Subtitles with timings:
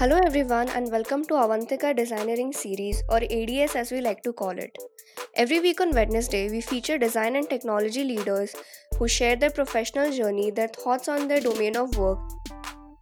[0.00, 4.50] Hello everyone and welcome to Avantika Designeering series or ADS as we like to call
[4.50, 4.70] it.
[5.34, 8.54] Every week on Wednesday, we feature design and technology leaders
[8.96, 12.20] who share their professional journey, their thoughts on their domain of work,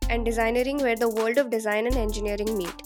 [0.09, 2.86] and designeering where the world of design and engineering meet.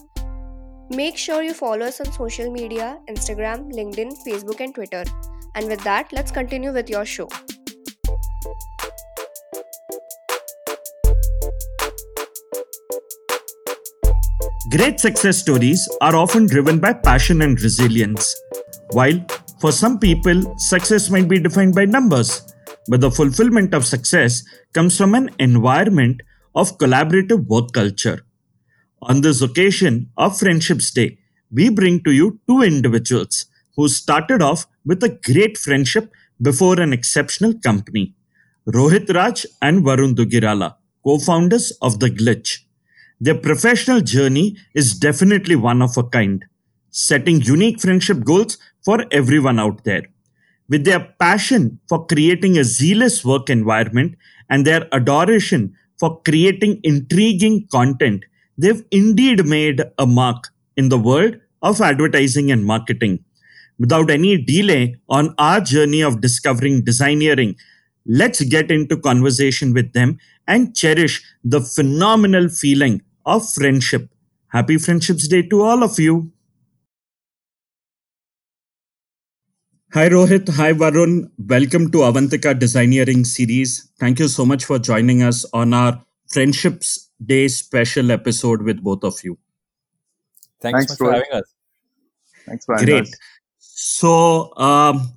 [0.93, 5.05] Make sure you follow us on social media Instagram, LinkedIn, Facebook, and Twitter.
[5.55, 7.29] And with that, let's continue with your show.
[14.73, 18.35] Great success stories are often driven by passion and resilience.
[18.91, 19.25] While
[19.61, 22.53] for some people, success might be defined by numbers,
[22.89, 26.21] but the fulfillment of success comes from an environment
[26.57, 28.25] of collaborative work culture.
[29.03, 31.19] On this occasion of Friendships Day,
[31.51, 36.93] we bring to you two individuals who started off with a great friendship before an
[36.93, 38.15] exceptional company
[38.69, 42.59] Rohit Raj and Varun Duggirala, co founders of The Glitch.
[43.19, 46.45] Their professional journey is definitely one of a kind,
[46.91, 50.05] setting unique friendship goals for everyone out there.
[50.69, 54.17] With their passion for creating a zealous work environment
[54.51, 58.25] and their adoration for creating intriguing content,
[58.59, 63.25] they've indeed made a mark in the world of advertising and marketing.
[63.79, 67.57] Without any delay on our journey of discovering designeering,
[68.07, 74.11] let's get into conversation with them and cherish the phenomenal feeling of friendship.
[74.49, 76.33] Happy Friendships Day to all of you.
[79.93, 81.31] Hi Rohit, hi Varun.
[81.39, 83.91] Welcome to Avantika Designeering series.
[83.99, 89.05] Thank you so much for joining us on our Friendships Day special episode with both
[89.05, 89.39] of you.
[90.61, 91.55] Thanks, Thanks for having us.
[92.47, 93.03] Thanks for Great.
[93.03, 93.15] Us.
[93.59, 95.13] So, um,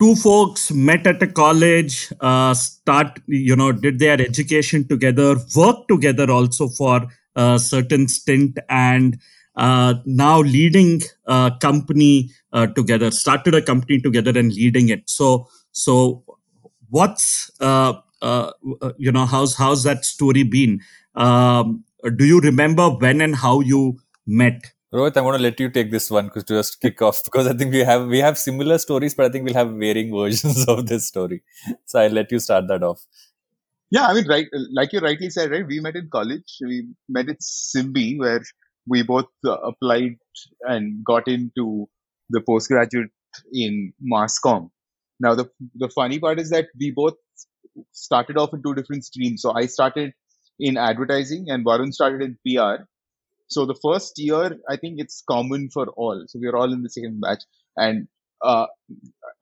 [0.00, 5.88] two folks met at a college, uh, start, you know, did their education together, worked
[5.88, 9.18] together also for a certain stint, and
[9.56, 15.08] uh, now leading a company uh, together, started a company together and leading it.
[15.08, 16.24] So, so
[16.90, 20.80] what's uh, uh, uh, you know how's how's that story been?
[21.14, 21.84] Um,
[22.16, 24.72] do you remember when and how you met?
[24.92, 27.54] Rohit, I'm going to let you take this one to just kick off because I
[27.54, 30.86] think we have we have similar stories, but I think we'll have varying versions of
[30.86, 31.42] this story.
[31.86, 33.06] So I'll let you start that off.
[33.90, 35.66] Yeah, I mean, right, like you rightly said, right?
[35.66, 36.56] We met in college.
[36.62, 38.42] We met at Symbi, where
[38.86, 40.16] we both uh, applied
[40.62, 41.88] and got into
[42.30, 43.10] the postgraduate
[43.52, 44.70] in mass comm.
[45.20, 47.14] Now, the the funny part is that we both
[47.92, 49.42] started off in two different streams.
[49.42, 50.12] So I started
[50.62, 52.88] in advertising, and Varun started in PR.
[53.48, 56.24] So the first year, I think it's common for all.
[56.28, 57.44] So we are all in the same batch,
[57.76, 58.08] and
[58.42, 58.66] uh,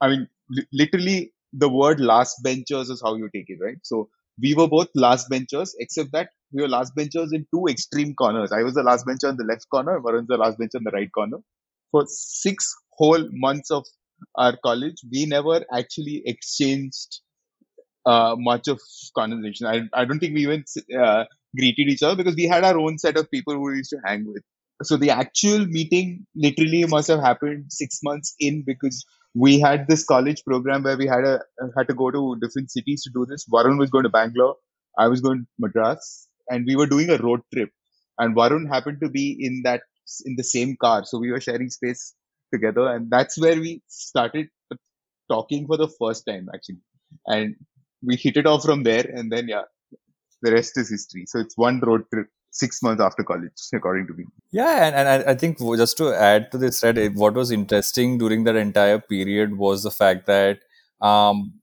[0.00, 3.78] I mean, li- literally, the word last benchers is how you take it, right?
[3.82, 4.08] So
[4.40, 8.52] we were both last benchers, except that we were last benchers in two extreme corners.
[8.52, 10.92] I was the last bencher in the left corner, Varun's the last bencher in the
[10.92, 11.38] right corner.
[11.92, 13.86] For six whole months of
[14.36, 17.20] our college, we never actually exchanged
[18.06, 18.80] uh, much of
[19.16, 19.66] conversation.
[19.66, 20.64] I, I don't think we even
[20.98, 21.24] uh,
[21.56, 24.00] greeted each other because we had our own set of people who we used to
[24.04, 24.42] hang with.
[24.82, 30.04] So the actual meeting literally must have happened six months in because we had this
[30.04, 31.40] college program where we had a
[31.76, 33.46] had to go to different cities to do this.
[33.52, 34.56] Varun was going to Bangalore,
[34.98, 37.70] I was going to Madras, and we were doing a road trip.
[38.18, 39.82] And Varun happened to be in that
[40.24, 42.14] in the same car, so we were sharing space
[42.52, 44.48] together, and that's where we started
[45.30, 46.80] talking for the first time actually.
[47.26, 47.56] And
[48.02, 49.62] we hit it off from there, and then yeah,
[50.42, 51.24] the rest is history.
[51.26, 54.24] So it's one road trip six months after college, according to me.
[54.50, 58.44] Yeah, and, and I think just to add to this, right, what was interesting during
[58.44, 60.60] that entire period was the fact that
[61.00, 61.54] um,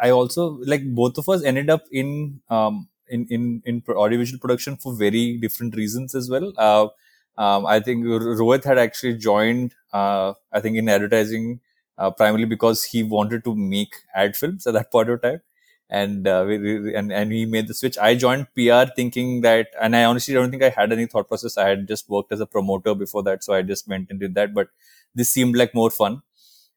[0.00, 4.76] I also like both of us ended up in um, in in in audiovisual production
[4.76, 6.52] for very different reasons as well.
[6.56, 6.88] Uh,
[7.36, 11.60] um, I think Rohit had actually joined, uh, I think, in advertising
[11.96, 15.40] uh, primarily because he wanted to make ad films at that point of time
[15.90, 17.96] and uh, we, and and he made the switch.
[17.98, 21.56] I joined PR thinking that, and I honestly don't think I had any thought process.
[21.56, 24.34] I had just worked as a promoter before that, so I just went and did
[24.34, 24.54] that.
[24.54, 24.68] But
[25.14, 26.22] this seemed like more fun.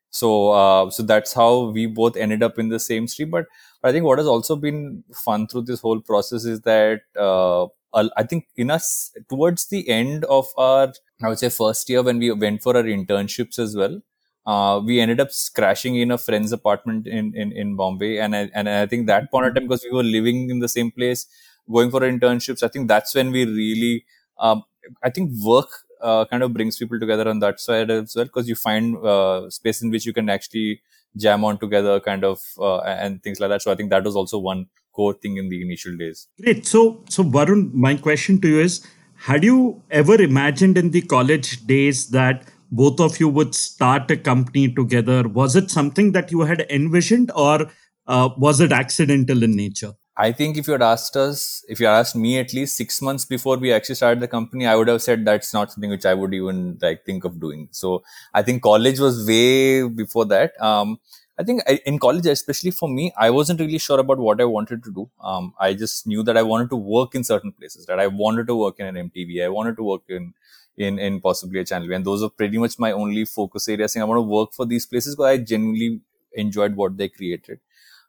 [0.10, 3.32] So uh, so that's how we both ended up in the same stream.
[3.32, 3.46] But,
[3.82, 7.68] but I think what has also been fun through this whole process is that uh,
[7.94, 10.94] I think in us towards the end of our
[11.24, 14.02] I would say first year when we went for our internships as well
[14.52, 18.14] uh, we ended up crashing in a friend's apartment in, in, in Bombay.
[18.24, 20.72] And I, and I think that point of time, because we were living in the
[20.78, 21.26] same place,
[21.72, 24.06] going for internships, I think that's when we really,
[24.40, 24.64] um,
[25.04, 25.70] I think work
[26.02, 29.50] uh, kind of brings people together on that side as well because you find uh,
[29.50, 30.82] space in which you can actually
[31.18, 33.62] jam on together kind of uh, and things like that.
[33.62, 36.28] So i think that was also one core thing in the initial days.
[36.42, 36.66] Great.
[36.66, 38.86] So so varun my question to you is
[39.28, 44.18] had you ever imagined in the college days that both of you would start a
[44.18, 47.68] company together was it something that you had envisioned or
[48.08, 51.86] uh, was it accidental in nature I think if you had asked us, if you
[51.88, 54.90] had asked me at least six months before we actually started the company, I would
[54.90, 57.70] have said that's not something which I would even like think of doing.
[57.72, 58.04] So
[58.34, 60.62] I think college was way before that.
[60.62, 61.00] Um,
[61.40, 64.46] I think I, in college, especially for me, I wasn't really sure about what I
[64.46, 65.10] wanted to do.
[65.24, 67.86] Um, I just knew that I wanted to work in certain places.
[67.86, 69.44] That I wanted to work in an MTV.
[69.44, 70.34] I wanted to work in
[70.78, 73.94] in in possibly a channel, and those are pretty much my only focus areas.
[73.94, 76.02] Saying I want to work for these places because I genuinely
[76.34, 77.60] enjoyed what they created.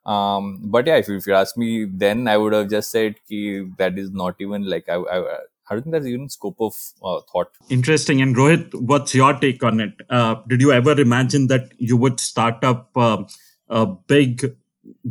[0.05, 3.69] Um, but yeah, if, if you ask me, then I would have just said ki
[3.79, 5.19] that is not even like I, I,
[5.71, 6.75] I don't think that's even scope of
[7.05, 7.51] uh, thought.
[7.71, 8.21] Interesting.
[8.21, 9.95] And Rohit, what's your take on it?
[10.11, 13.25] Uh, did you ever imagine that you would start up uh,
[13.69, 14.55] a big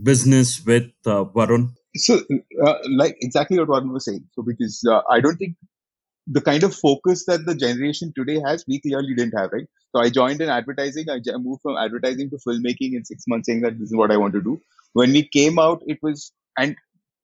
[0.03, 1.73] business with uh, Varun?
[1.95, 2.21] So,
[2.65, 4.25] uh, like exactly what Varun was saying.
[4.33, 5.55] So, because uh, I don't think
[6.27, 9.67] the kind of focus that the generation today has, we clearly didn't have, right?
[9.95, 11.09] So, I joined in advertising.
[11.09, 14.17] I moved from advertising to filmmaking in six months, saying that this is what I
[14.17, 14.61] want to do
[14.93, 16.75] when we came out, it was, and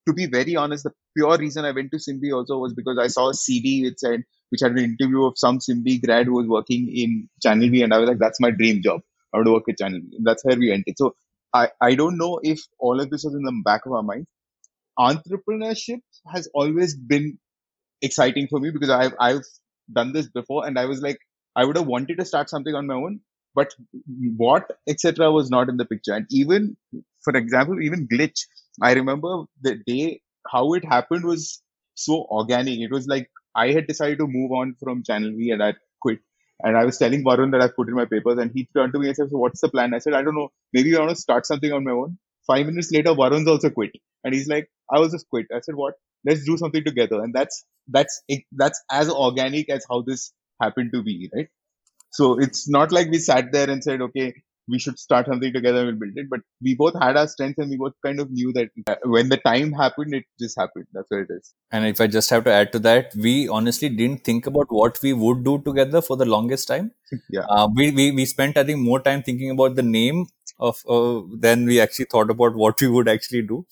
[0.07, 3.07] to be very honest, the pure reason I went to Symbi also was because I
[3.07, 6.47] saw a CD which said, which had an interview of some Symbi grad who was
[6.47, 9.01] working in Channel V, and I was like, that's my dream job.
[9.33, 10.19] I want to work at Channel V.
[10.23, 10.97] That's where we entered.
[10.97, 11.15] So
[11.53, 14.27] I, I don't know if all of this was in the back of our mind.
[14.99, 16.01] Entrepreneurship
[16.33, 17.37] has always been
[18.01, 19.43] exciting for me because I've I've
[19.91, 21.19] done this before, and I was like,
[21.55, 23.19] I would have wanted to start something on my own,
[23.55, 23.73] but
[24.37, 26.13] what etc was not in the picture.
[26.13, 26.77] And even
[27.23, 28.41] for example even glitch
[28.81, 30.21] i remember the day
[30.53, 31.61] how it happened was
[31.95, 32.79] so organic.
[32.79, 36.19] It was like i had decided to move on from channel v and i quit.
[36.63, 38.99] And i was telling varun that I've put in my papers and he turned to
[38.99, 39.93] me and said so what's the plan?
[39.93, 40.49] I said i don't know.
[40.73, 42.17] Maybe i want to start something on my own.
[42.51, 43.91] Five minutes later varun's also quit.
[44.23, 45.47] And he's like i was just quit.
[45.53, 45.95] I said what?
[46.25, 47.21] Let's do something together.
[47.23, 51.47] And that's that's that's as organic as how this happened to be right
[52.11, 54.33] so it's not like we sat there and said, okay,
[54.69, 56.29] we should start something together and we'll build it.
[56.29, 58.69] But we both had our strengths and we both kind of knew that
[59.05, 60.87] when the time happened, it just happened.
[60.93, 61.53] That's what it is.
[61.71, 65.01] And if I just have to add to that, we honestly didn't think about what
[65.01, 66.91] we would do together for the longest time.
[67.29, 67.45] yeah.
[67.47, 70.25] Uh, we, we, we spent, I think, more time thinking about the name
[70.59, 73.65] of uh, than we actually thought about what we would actually do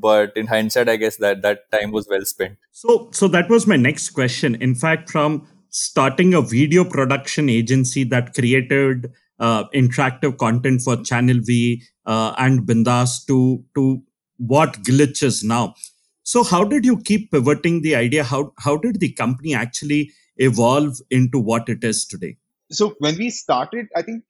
[0.00, 3.66] but in hindsight i guess that that time was well spent so so that was
[3.66, 10.38] my next question in fact from starting a video production agency that created uh, interactive
[10.38, 14.02] content for Channel V uh, and Bindass to to
[14.38, 15.74] what glitches now.
[16.22, 18.24] So, how did you keep pivoting the idea?
[18.24, 22.38] How how did the company actually evolve into what it is today?
[22.70, 24.24] So, when we started, I think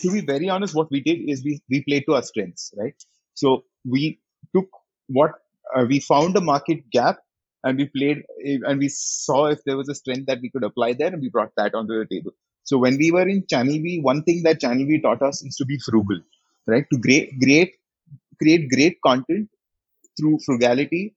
[0.00, 2.94] to be very honest, what we did is we we played to our strengths, right?
[3.34, 4.20] So we
[4.54, 4.68] took
[5.12, 5.32] what
[5.74, 7.18] uh, we found a market gap
[7.64, 10.92] and we played and we saw if there was a strength that we could apply
[10.94, 12.32] there and we brought that onto the table.
[12.64, 15.56] So when we were in channel v one thing that channel v taught us is
[15.56, 16.20] to be frugal
[16.66, 16.84] right?
[16.92, 17.74] To create great
[18.38, 19.48] create great content
[20.18, 21.14] through frugality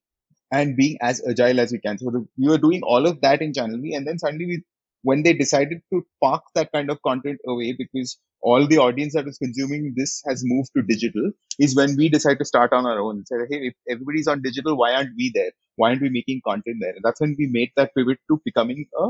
[0.52, 1.98] and being as agile as we can.
[1.98, 4.64] So the, we were doing all of that in channel v and then suddenly we
[5.04, 9.26] when they decided to park that kind of content away because all the audience that
[9.26, 13.00] was consuming this has moved to digital is when we decide to start on our
[13.00, 15.52] own and say, hey, if everybody's on digital, why aren't we there?
[15.78, 16.92] Why aren't we making content there?
[16.92, 19.10] And that's when we made that pivot to becoming a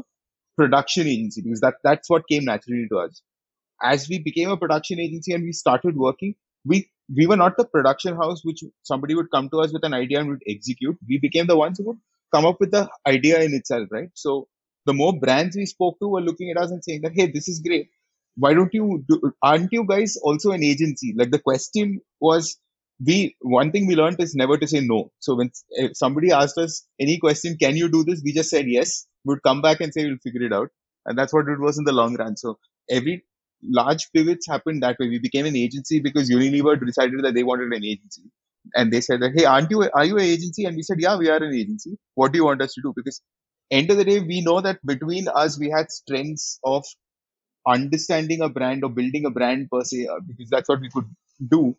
[0.58, 3.22] production agency because that, that's what came naturally to us.
[3.82, 6.36] As we became a production agency and we started working,
[6.66, 9.94] we we were not the production house which somebody would come to us with an
[9.94, 10.98] idea and would execute.
[11.08, 12.00] We became the ones who would
[12.34, 14.10] come up with the idea in itself, right?
[14.16, 14.48] So
[14.86, 17.48] the more brands we spoke to were looking at us and saying that, hey, this
[17.48, 17.90] is great.
[18.36, 21.14] Why don't you do, aren't you guys also an agency?
[21.16, 22.58] Like the question was
[23.06, 25.12] we one thing we learned is never to say no.
[25.20, 25.52] So when
[25.94, 28.22] somebody asked us any question can you do this?
[28.24, 29.06] we just said yes.
[29.26, 30.70] We would come back and say we'll figure it out.
[31.06, 32.38] And that's what it was in the long run.
[32.38, 32.58] So
[32.90, 33.24] every
[33.64, 35.10] large pivots happened that way.
[35.10, 38.24] We became an agency because unilever decided that they wanted an agency.
[38.76, 40.66] And they said that hey aren't you are you an agency?
[40.66, 41.98] And we said yeah we are an agency.
[42.16, 42.94] What do you want us to do?
[42.96, 43.22] Because
[43.80, 46.86] end of the day we know that between us we had strengths of
[47.68, 51.10] understanding a brand or building a brand per se, uh, because that's what we could
[51.48, 51.76] do.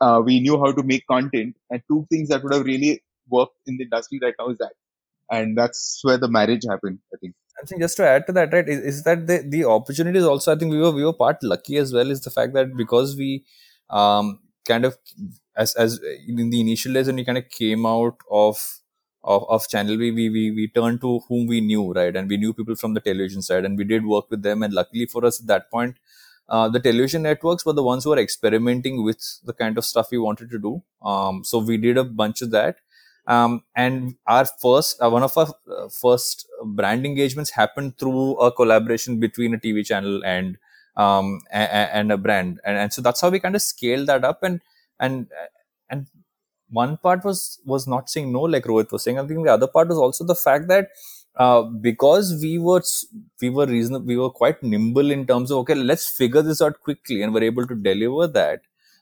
[0.00, 3.56] Uh, we knew how to make content, and two things that would have really worked
[3.66, 4.72] in the industry right now is that,
[5.30, 6.98] and that's where the marriage happened.
[7.14, 7.34] I think.
[7.60, 10.54] I think just to add to that, right, is, is that the the opportunities also?
[10.54, 12.10] I think we were we were part lucky as well.
[12.10, 13.44] Is the fact that because we
[13.90, 14.96] um, kind of
[15.56, 18.77] as as in the initial days when we kind of came out of
[19.34, 22.16] of, of channel we, we we we turned to whom we knew right?
[22.16, 24.62] And we knew people from the television side and we did work with them.
[24.62, 25.96] And luckily for us at that point
[26.48, 30.10] uh, the television networks were the ones who were experimenting with the kind of stuff
[30.10, 30.82] we wanted to do.
[31.02, 32.76] Um, so we did a bunch of that.
[33.26, 38.50] Um, and our first uh, one of our uh, first brand engagements happened through a
[38.50, 40.56] collaboration between a tv channel and
[40.96, 42.60] um, and, and a brand.
[42.64, 44.42] And, and so that's how we kind of scaled that up.
[44.42, 44.62] And
[44.98, 45.28] and
[45.90, 46.06] and
[46.70, 49.66] one part was was not saying no like rohit was saying i think the other
[49.76, 50.88] part was also the fact that
[51.36, 52.82] uh, because we were
[53.40, 56.80] we were reasonable we were quite nimble in terms of okay let's figure this out
[56.80, 58.60] quickly and we're able to deliver that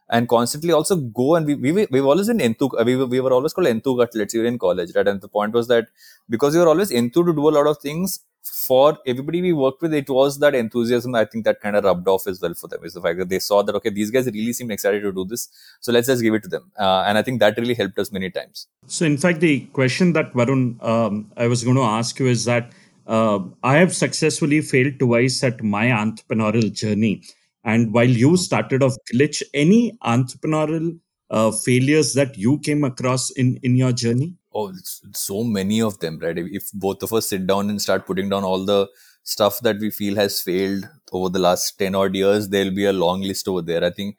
[0.08, 3.32] and constantly also go and we, we we've always been into we were, we were
[3.32, 5.08] always called enthu cutlets even in college right?
[5.08, 5.88] And the point was that
[6.28, 9.82] because we were always into to do a lot of things for everybody we worked
[9.82, 11.14] with, it was that enthusiasm.
[11.14, 13.28] I think that kind of rubbed off as well for them is the fact that
[13.28, 15.48] they saw that okay, these guys really seem excited to do this,
[15.80, 16.70] so let's just give it to them.
[16.78, 18.68] Uh, and I think that really helped us many times.
[18.86, 22.44] So, in fact, the question that Varun um, I was going to ask you is
[22.44, 22.72] that
[23.06, 27.22] uh, I have successfully failed twice at my entrepreneurial journey,
[27.64, 30.98] and while you started off glitch, any entrepreneurial
[31.30, 34.34] uh, failures that you came across in in your journey?
[34.58, 34.72] Oh
[35.12, 36.38] so many of them right?
[36.38, 38.88] If both of us sit down and start putting down all the
[39.22, 42.92] stuff that we feel has failed over the last 10 odd years there'll be a
[42.92, 43.84] long list over there.
[43.84, 44.16] I think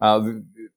[0.00, 0.20] uh,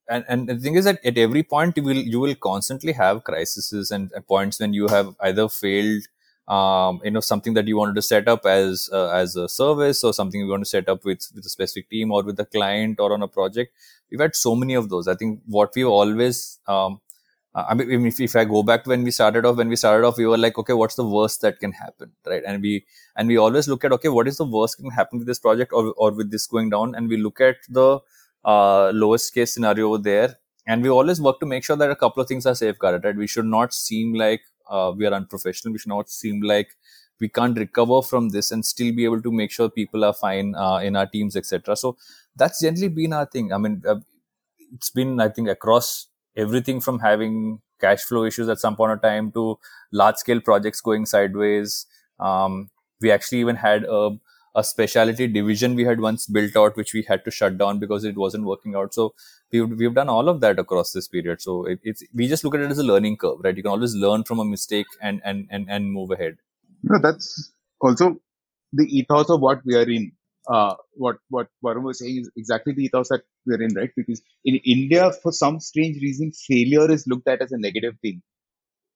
[0.09, 3.23] and, and the thing is that at every point you will you will constantly have
[3.23, 6.03] crises and, points when you have either failed
[6.47, 10.03] um, you know something that you wanted to set up as uh, as a service
[10.03, 12.45] or something you want to set up with with a specific team or with a
[12.45, 13.73] client or on a project.
[14.09, 15.07] We've had so many of those.
[15.09, 17.01] I think what we've always um,
[17.67, 20.05] I mean, if, if I go back to when we started off, when we started
[20.05, 22.43] off, we were like, okay, what's the worst that can happen, right?
[22.45, 22.85] And we
[23.15, 25.73] and we always look at, okay, what is the worst can happen with this project
[25.73, 27.99] or or with this going down, and we look at the
[28.45, 30.35] uh, lowest case scenario there,
[30.67, 33.15] and we always work to make sure that a couple of things are safeguarded, right?
[33.15, 35.73] We should not seem like uh, we are unprofessional.
[35.73, 36.75] We should not seem like
[37.19, 40.53] we can't recover from this and still be able to make sure people are fine
[40.55, 41.75] uh, in our teams, etc.
[41.75, 41.97] So
[42.35, 43.51] that's generally been our thing.
[43.51, 43.95] I mean, uh,
[44.73, 46.07] it's been I think across
[46.37, 49.59] everything from having cash flow issues at some point of time to
[49.91, 51.85] large scale projects going sideways.
[52.19, 52.69] Um,
[53.01, 54.11] we actually even had a,
[54.55, 58.03] a specialty division we had once built out, which we had to shut down because
[58.03, 58.93] it wasn't working out.
[58.93, 59.13] So
[59.51, 61.41] we've, we've done all of that across this period.
[61.41, 63.55] So it, it's, we just look at it as a learning curve, right?
[63.55, 66.37] You can always learn from a mistake and, and, and, and move ahead.
[66.83, 68.19] No, that's also
[68.73, 70.11] the ethos of what we are in
[70.51, 73.91] uh, what what Varun was saying is exactly the ethos that we're in, right?
[73.95, 78.21] Because in India, for some strange reason, failure is looked at as a negative thing.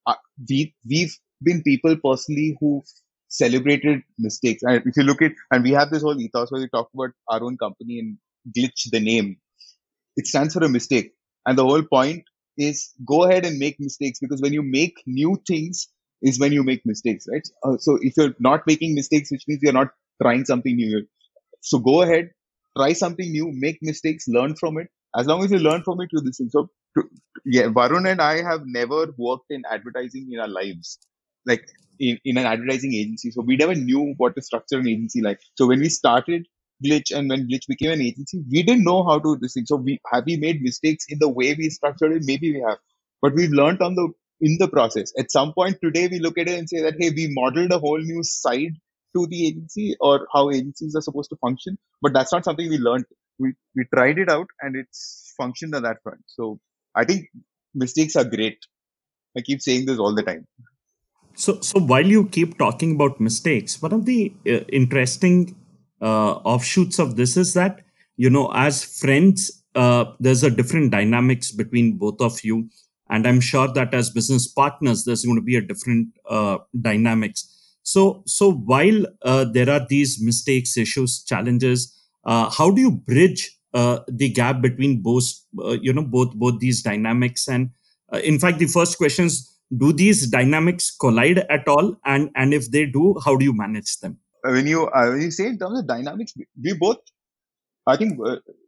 [0.05, 0.15] Uh,
[0.49, 2.83] we we've been people personally who
[3.29, 6.69] celebrated mistakes, and if you look at and we have this whole ethos where we
[6.69, 8.17] talk about our own company and
[8.57, 9.37] glitch the name.
[10.17, 11.13] It stands for a mistake,
[11.45, 12.23] and the whole point
[12.57, 15.87] is go ahead and make mistakes because when you make new things
[16.21, 17.47] is when you make mistakes, right?
[17.63, 19.89] Uh, so if you're not making mistakes, which means you're not
[20.21, 21.05] trying something new,
[21.61, 22.31] so go ahead,
[22.77, 24.87] try something new, make mistakes, learn from it.
[25.15, 26.49] As long as you learn from it, you this thing.
[26.49, 26.69] So
[27.45, 30.99] yeah, Varun and I have never worked in advertising in our lives,
[31.45, 31.65] like
[31.99, 33.31] in, in an advertising agency.
[33.31, 35.39] So we never knew what to structure an agency like.
[35.57, 36.47] So when we started
[36.85, 39.65] Glitch and when Glitch became an agency, we didn't know how to do this thing.
[39.65, 42.23] So we have we made mistakes in the way we structured it?
[42.25, 42.77] Maybe we have,
[43.21, 44.09] but we've learned on the
[44.41, 45.13] in the process.
[45.17, 47.79] At some point today, we look at it and say that hey, we modeled a
[47.79, 48.75] whole new side
[49.15, 51.77] to the agency or how agencies are supposed to function.
[52.01, 53.05] But that's not something we learned.
[53.39, 56.21] We, we tried it out and it's functioned on that front.
[56.27, 56.59] So
[56.95, 57.27] I think
[57.73, 58.57] mistakes are great.
[59.37, 60.47] I keep saying this all the time.
[61.35, 65.55] So, so while you keep talking about mistakes, one of the uh, interesting
[66.01, 67.81] uh, offshoots of this is that
[68.21, 72.69] you know, as friends, uh, there's a different dynamics between both of you,
[73.09, 77.60] and I'm sure that as business partners, there's going to be a different uh, dynamics.
[77.83, 83.57] So, so while uh, there are these mistakes, issues, challenges, uh, how do you bridge
[83.73, 85.25] uh, the gap between both,
[85.59, 87.47] uh, you know, both both these dynamics?
[87.47, 87.71] And
[88.13, 91.95] uh, in fact, the first question is: Do these dynamics collide at all?
[92.05, 94.19] And and if they do, how do you manage them?
[94.43, 96.97] When you uh, when you say in terms of dynamics, we both.
[97.87, 98.19] I think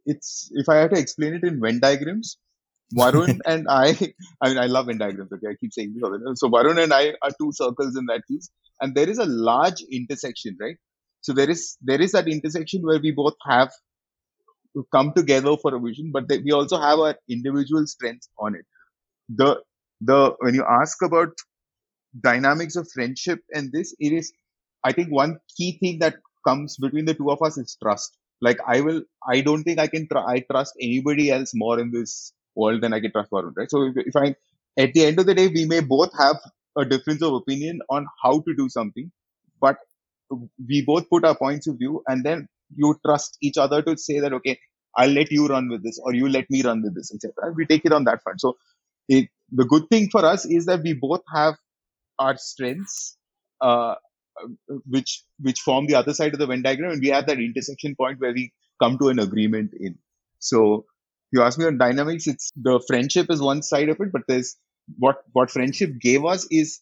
[0.06, 2.36] it's if I had to explain it in Venn diagrams,
[2.98, 3.96] Varun and I,
[4.40, 5.32] I mean, I love Venn diagrams.
[5.32, 6.40] Okay, I keep saying this.
[6.40, 8.50] So Varun and I are two circles in that piece,
[8.80, 10.76] and there is a large intersection, right?
[11.22, 13.72] So there is there is that intersection where we both have
[14.92, 18.66] come together for a vision, but we also have our individual strengths on it.
[19.28, 19.62] The
[20.00, 21.30] the when you ask about
[22.22, 24.32] dynamics of friendship and this, it is
[24.84, 26.16] I think one key thing that
[26.46, 28.16] comes between the two of us is trust.
[28.42, 31.90] Like I will, I don't think I can tr- I trust anybody else more in
[31.92, 33.70] this world than I can trust Varun, right?
[33.70, 34.34] So if, if I,
[34.78, 36.36] at the end of the day, we may both have
[36.76, 39.10] a difference of opinion on how to do something,
[39.60, 39.76] but
[40.66, 44.20] we both put our points of view and then you trust each other to say
[44.20, 44.58] that, okay,
[44.96, 47.52] I'll let you run with this or you let me run with this, etc.
[47.54, 48.40] We take it on that front.
[48.40, 48.56] So
[49.08, 51.54] it, the good thing for us is that we both have
[52.18, 53.16] our strengths,
[53.60, 53.96] uh,
[54.86, 56.92] which, which form the other side of the Venn diagram.
[56.92, 58.52] And we have that intersection point where we
[58.82, 59.98] come to an agreement in.
[60.38, 60.86] So
[61.32, 64.56] you ask me on dynamics, it's the friendship is one side of it, but there's
[64.98, 66.80] what, what friendship gave us is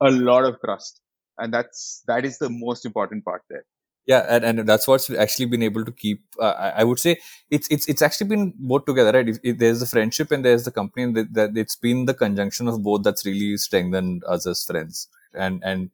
[0.00, 1.00] a lot of trust.
[1.38, 3.64] And that's, that is the most important part there.
[4.04, 7.18] Yeah and, and that's what's actually been able to keep uh, I, I would say
[7.50, 9.28] it's it's it's actually been both together right?
[9.28, 12.14] If, if there's the friendship and there's the company and that, that it's been the
[12.14, 15.06] conjunction of both that's really strengthened us as friends.
[15.34, 15.90] And and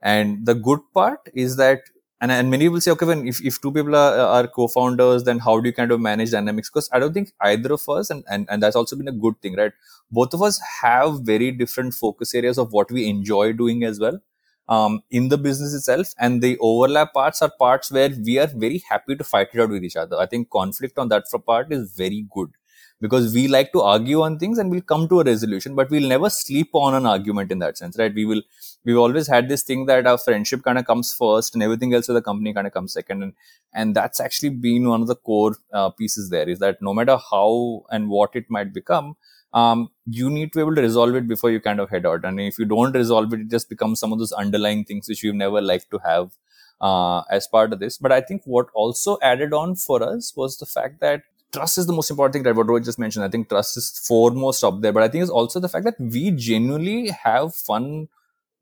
[0.00, 1.80] and the good part is that
[2.20, 5.38] and, and many people say okay when if, if two people are, are co-founders then
[5.38, 6.70] how do you kind of manage dynamics?
[6.70, 9.40] Because i don't think either of us and, and and that's also been a good
[9.40, 9.72] thing right?
[10.10, 14.20] Both of us have very different focus areas of what we enjoy doing as well
[14.68, 16.14] um, in the business itself.
[16.18, 19.70] And the overlap parts are parts where we are very happy to fight it out
[19.70, 20.16] with each other.
[20.18, 22.50] I think conflict on that part is very good
[23.00, 26.08] because we like to argue on things and we'll come to a resolution but we'll
[26.08, 28.42] never sleep on an argument in that sense right we will
[28.84, 32.08] we've always had this thing that our friendship kind of comes first and everything else
[32.08, 33.32] with the company kind of comes second and
[33.72, 37.18] and that's actually been one of the core uh, pieces there is that no matter
[37.30, 39.14] how and what it might become
[39.52, 42.24] um, you need to be able to resolve it before you kind of head out.
[42.24, 45.22] And if you don't resolve it, it just becomes some of those underlying things which
[45.22, 46.32] you've never liked to have
[46.80, 47.98] uh, as part of this.
[47.98, 51.86] But I think what also added on for us was the fact that trust is
[51.86, 53.24] the most important thing that what just mentioned.
[53.24, 54.92] I think trust is foremost up there.
[54.92, 58.08] But I think it's also the fact that we genuinely have fun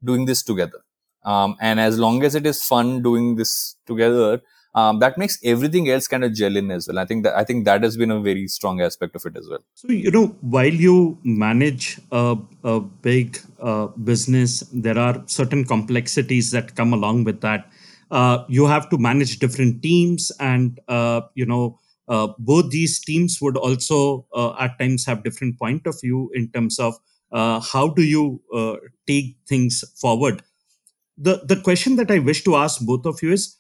[0.05, 0.81] doing this together.
[1.25, 4.43] Um, and as long as it is fun doing this together,
[4.77, 6.99] um, that makes everything else kind of gel in as well.
[6.99, 9.49] I think that I think that has been a very strong aspect of it as
[9.49, 9.61] well.
[9.75, 16.51] So you know, while you manage a, a big uh, business, there are certain complexities
[16.51, 17.69] that come along with that.
[18.11, 21.81] Uh, you have to manage different teams, and uh, you know.
[22.09, 26.49] Uh, both these teams would also uh, at times have different point of view in
[26.53, 26.95] terms of
[27.33, 28.41] uh, how do you
[29.07, 30.43] take things forward.
[31.19, 33.57] The the question that i wish to ask both of you is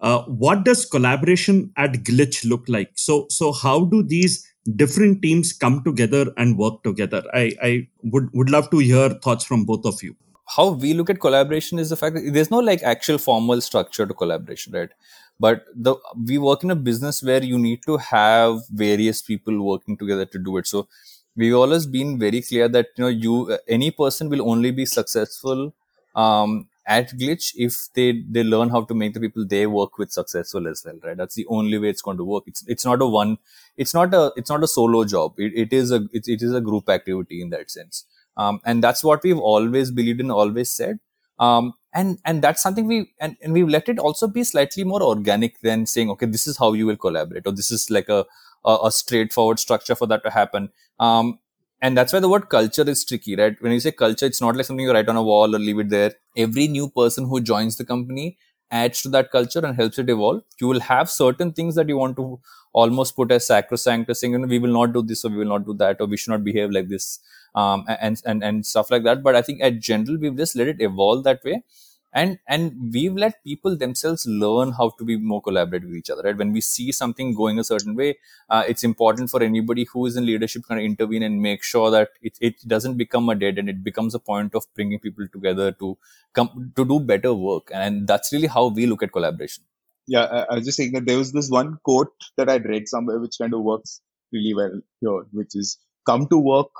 [0.00, 2.90] uh, what does collaboration at glitch look like?
[2.94, 7.22] So so how do these different teams come together and work together?
[7.34, 10.16] I i would would love to hear thoughts from both of you.
[10.56, 14.06] How we look at collaboration is the fact that there's no like actual formal structure
[14.06, 14.90] to collaboration right
[15.40, 19.96] but the we work in a business where you need to have various people working
[19.96, 20.66] together to do it.
[20.66, 20.88] So
[21.36, 25.72] we've always been very clear that you know you any person will only be successful
[26.14, 30.12] um, at glitch if they they learn how to make the people they work with
[30.12, 31.16] successful as well right?
[31.16, 32.44] That's the only way it's going to work.
[32.46, 33.38] It's it's not a one
[33.76, 35.34] it's not a it's not a solo job.
[35.38, 38.04] It, it is a it, it is a group activity in that sense.
[38.36, 40.98] Um, and that's what we've always believed in always said
[41.40, 45.02] um, and and that's something we and, and we've let it also be slightly more
[45.02, 48.24] organic than saying okay this is how you will collaborate or this is like a
[48.64, 50.70] a, a straightforward structure for that to happen.
[50.98, 51.38] Um,
[51.82, 53.56] and that's why the word culture is tricky right?
[53.60, 55.78] When you say culture it's not like something you write on a wall or leave
[55.78, 56.14] it there.
[56.36, 58.36] Every new person who joins the company
[58.70, 60.42] adds to that culture and helps it evolve.
[60.60, 62.40] You will have certain things that you want to
[62.72, 65.46] almost put as sacrosanct saying you know, we will not do this or we will
[65.58, 67.18] not do that or we should not behave like this
[67.54, 69.22] um, and and and stuff like that.
[69.22, 71.62] But i think at general we've just let it evolve that way
[72.12, 76.22] and and we've let people themselves learn how to be more collaborative with each other
[76.22, 76.36] right?
[76.36, 78.18] When we see something going a certain way
[78.48, 81.90] uh, it's important for anybody who is in leadership kind of intervene and make sure
[81.90, 83.68] that it, it doesn't become a dead end.
[83.68, 85.96] It becomes a point of bringing people together to
[86.32, 87.70] come to do better work.
[87.72, 89.64] And that's really how we look at collaboration.
[90.06, 92.88] Yeah I, I was just saying that there was this one quote that i'd read
[92.88, 94.00] somewhere which kind of works
[94.32, 96.70] really well here which is come to work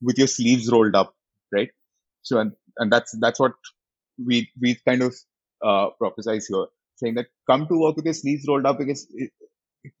[0.00, 1.14] with your sleeves rolled up
[1.52, 1.70] right?
[2.22, 3.52] So and, and that's that's what
[4.26, 5.14] we we kind of
[5.64, 9.30] uh, prophesize here, saying that come to work with your sleeves rolled up because it,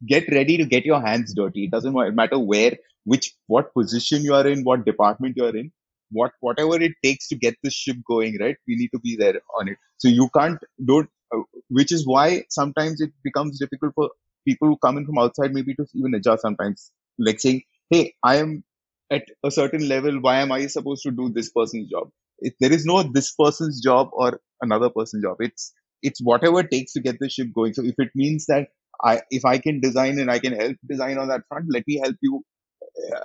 [0.06, 1.64] get ready to get your hands dirty.
[1.64, 5.72] It doesn't matter where, which, what position you are in, what department you are in,
[6.10, 8.38] what whatever it takes to get the ship going.
[8.40, 9.78] Right, we need to be there on it.
[9.98, 14.10] So you can't don't, uh, which is why sometimes it becomes difficult for
[14.46, 16.42] people who come in from outside maybe to even adjust.
[16.42, 18.64] Sometimes, like saying, "Hey, I am."
[19.12, 22.10] At a certain level, why am I supposed to do this person's job?
[22.40, 25.36] It, there is no this person's job or another person's job.
[25.40, 25.72] It's
[26.02, 27.74] it's whatever it takes to get the ship going.
[27.74, 28.68] So if it means that
[29.02, 32.00] I if I can design and I can help design on that front, let me
[32.02, 32.42] help you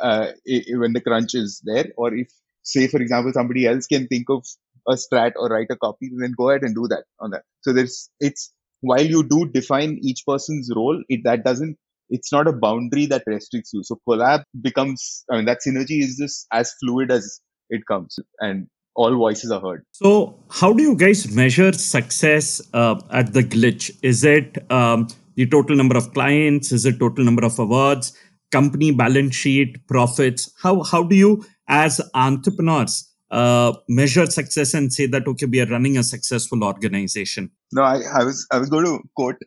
[0.01, 0.28] uh,
[0.69, 1.86] when the crunch is there.
[1.97, 2.30] Or if
[2.63, 4.45] say for example somebody else can think of
[4.88, 7.43] a strat or write a copy, then go ahead and do that on that.
[7.62, 8.51] So there's it's
[8.82, 11.78] while you do define each person's role, it that doesn't
[12.10, 13.84] it's not a boundary that restricts you.
[13.84, 18.67] So collab becomes I mean that synergy is just as fluid as it comes and
[18.95, 19.86] all voices are heard.
[19.91, 23.91] So, how do you guys measure success uh, at the glitch?
[24.01, 26.71] Is it um, the total number of clients?
[26.71, 28.13] Is it total number of awards?
[28.51, 30.51] Company balance sheet, profits?
[30.62, 35.67] How how do you, as entrepreneurs, uh, measure success and say that okay, we are
[35.67, 37.51] running a successful organization?
[37.73, 39.38] No, I, I was I was going to quote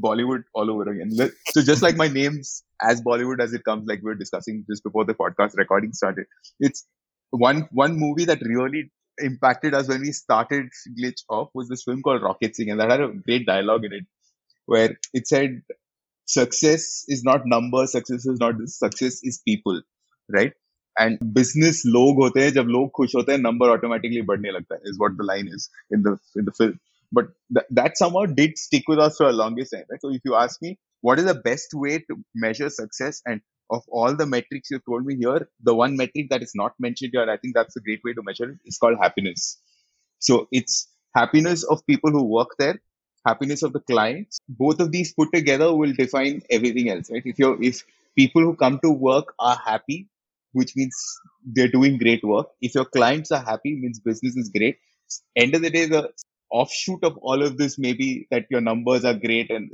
[0.00, 1.10] Bollywood all over again.
[1.52, 4.84] So just like my name's as Bollywood as it comes, like we were discussing just
[4.84, 6.26] before the podcast recording started.
[6.60, 6.86] It's
[7.30, 10.66] one one movie that really impacted us when we started
[10.98, 13.92] Glitch off was this film called Rocket Singh, and that had a great dialogue in
[13.92, 14.04] it
[14.66, 15.62] where it said,
[16.26, 19.82] "Success is not number success is not this, success is people,"
[20.28, 20.52] right?
[20.98, 24.82] And business log hote hain, jab log khush hote hain, number automatically badne lagta hai,
[24.84, 26.80] is what the line is in the in the film.
[27.12, 29.84] But th- that somehow did stick with us for a longest time.
[30.00, 33.82] So if you ask me, what is the best way to measure success and of
[33.88, 37.28] all the metrics you've told me here, the one metric that is not mentioned here,
[37.28, 39.58] I think that's a great way to measure it, is called happiness.
[40.18, 42.80] So it's happiness of people who work there,
[43.26, 44.38] happiness of the clients.
[44.48, 47.22] Both of these put together will define everything else, right?
[47.24, 47.82] If you're, if
[48.16, 50.08] people who come to work are happy,
[50.52, 50.96] which means
[51.44, 52.48] they're doing great work.
[52.62, 54.78] If your clients are happy, means business is great.
[55.36, 56.10] End of the day, the
[56.50, 59.70] offshoot of all of this may be that your numbers are great and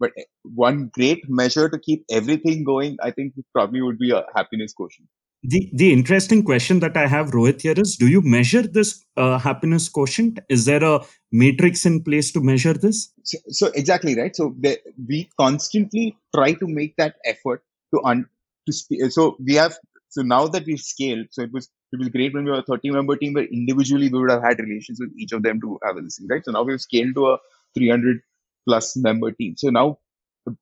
[0.00, 4.72] but one great measure to keep everything going, I think probably would be a happiness
[4.72, 5.08] quotient.
[5.42, 9.38] The the interesting question that I have, Rohit, here is: Do you measure this uh,
[9.38, 10.38] happiness quotient?
[10.50, 11.00] Is there a
[11.32, 13.10] matrix in place to measure this?
[13.22, 14.36] So, so exactly right.
[14.36, 14.78] So the,
[15.08, 17.62] we constantly try to make that effort
[17.94, 18.26] to un,
[18.66, 19.78] to sp- so we have
[20.10, 21.28] so now that we've scaled.
[21.30, 24.08] So it was it was great when we were a 30 member team, but individually
[24.12, 26.44] we would have had relations with each of them to have a listen, right?
[26.44, 27.38] So now we've scaled to a
[27.74, 28.20] 300
[28.68, 29.54] plus member team.
[29.56, 29.98] So now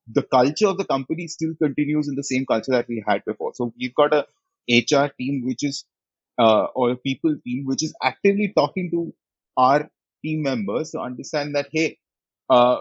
[0.07, 3.53] the culture of the company still continues in the same culture that we had before.
[3.55, 4.27] So we've got a
[4.69, 5.85] HR team which is
[6.37, 9.13] uh, or a people team which is actively talking to
[9.57, 9.89] our
[10.23, 11.97] team members to understand that hey,
[12.49, 12.79] uh,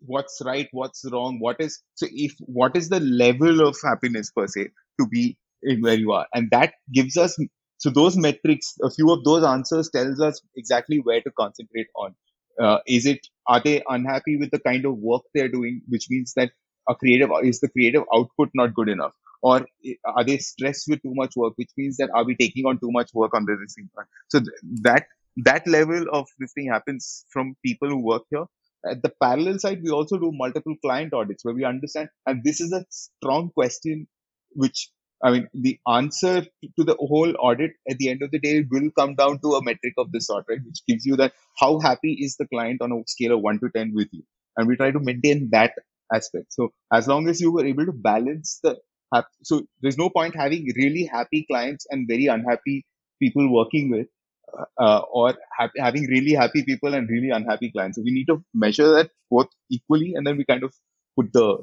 [0.00, 4.46] what's right, what's wrong, what is so if what is the level of happiness per
[4.46, 4.68] se
[5.00, 5.36] to be
[5.80, 7.38] where you are, and that gives us
[7.78, 8.74] so those metrics.
[8.82, 12.14] A few of those answers tells us exactly where to concentrate on.
[12.60, 16.32] Uh, is it are they unhappy with the kind of work they're doing, which means
[16.36, 16.50] that
[16.88, 19.66] a creative is the creative output not good enough, or
[20.04, 22.90] are they stressed with too much work, which means that are we taking on too
[22.90, 24.06] much work on same time?
[24.28, 24.50] So th-
[24.82, 25.06] that
[25.44, 28.46] that level of this thing happens from people who work here.
[28.90, 32.60] At the parallel side, we also do multiple client audits where we understand, and this
[32.60, 34.06] is a strong question
[34.52, 34.90] which
[35.22, 38.90] I mean, the answer to the whole audit at the end of the day will
[38.98, 40.58] come down to a metric of this sort, right?
[40.64, 43.70] Which gives you that how happy is the client on a scale of one to
[43.74, 44.22] 10 with you.
[44.56, 45.72] And we try to maintain that
[46.12, 46.52] aspect.
[46.52, 48.78] So as long as you were able to balance the,
[49.42, 52.84] so there's no point having really happy clients and very unhappy
[53.20, 54.08] people working with,
[54.78, 57.96] uh, or ha- having really happy people and really unhappy clients.
[57.96, 60.74] So we need to measure that both equally and then we kind of
[61.16, 61.58] put the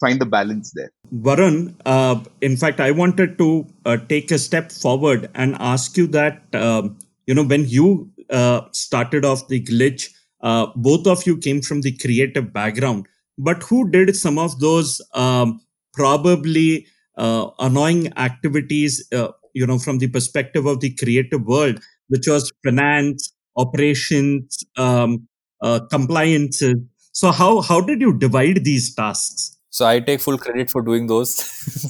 [0.00, 0.90] find the balance there.
[1.14, 6.06] Varun, uh, in fact, I wanted to uh, take a step forward and ask you
[6.08, 11.36] that um, you know when you uh, started off the glitch, uh, both of you
[11.36, 13.06] came from the creative background,
[13.38, 15.60] but who did some of those um,
[15.92, 16.86] probably
[17.18, 19.06] uh, annoying activities?
[19.12, 25.28] Uh, you know, from the perspective of the creative world, which was finance, operations, um,
[25.92, 26.74] compliances
[27.20, 29.50] so how how did you divide these tasks?
[29.70, 31.30] So I take full credit for doing those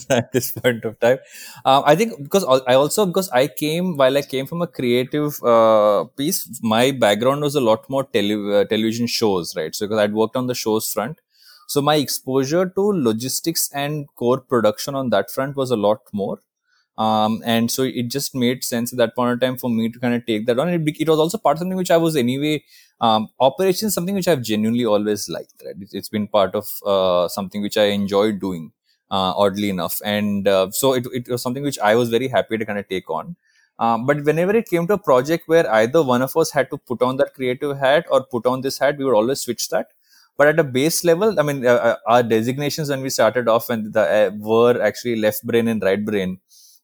[0.10, 1.18] at this point of time.
[1.66, 5.42] Um, I think because I also because I came while I came from a creative
[5.44, 9.74] uh, piece, my background was a lot more tele- uh, television shows, right?
[9.74, 11.20] So because I'd worked on the shows front,
[11.68, 16.40] so my exposure to logistics and core production on that front was a lot more.
[16.96, 19.98] Um, and so it just made sense at that point in time for me to
[19.98, 20.68] kind of take that on.
[20.68, 22.62] It, it was also part of something which I was anyway
[23.00, 25.62] um, operations something which I've genuinely always liked.
[25.64, 28.72] Right, it's been part of uh, something which I enjoyed doing.
[29.10, 32.56] Uh, oddly enough, and uh, so it, it was something which I was very happy
[32.58, 33.36] to kind of take on.
[33.78, 36.78] Um, but whenever it came to a project where either one of us had to
[36.78, 39.88] put on that creative hat or put on this hat, we would always switch that.
[40.36, 43.70] But at a base level, I mean, uh, uh our designations when we started off
[43.70, 46.40] and the uh, were actually left brain and right brain.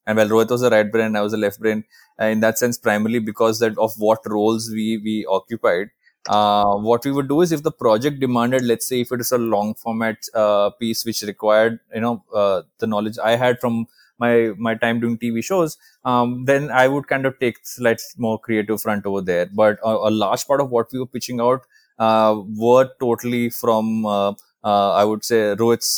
[0.07, 1.85] And well, Rohit was a right brain, I was a left brain.
[2.20, 5.90] Uh, in that sense, primarily because that of what roles we we occupied
[6.31, 9.33] uh, what we would do is if the project demanded let's say if it is
[9.33, 13.87] a long format uh, piece which required you know uh, the knowledge i had from
[14.25, 14.35] my
[14.66, 18.81] my time doing tv shows um, then i would kind of take slightly more creative
[18.81, 19.47] front over there.
[19.47, 21.62] But a, a, large part of what we were pitching out
[21.99, 25.93] uh, were totally from uh, uh, i would say rohit's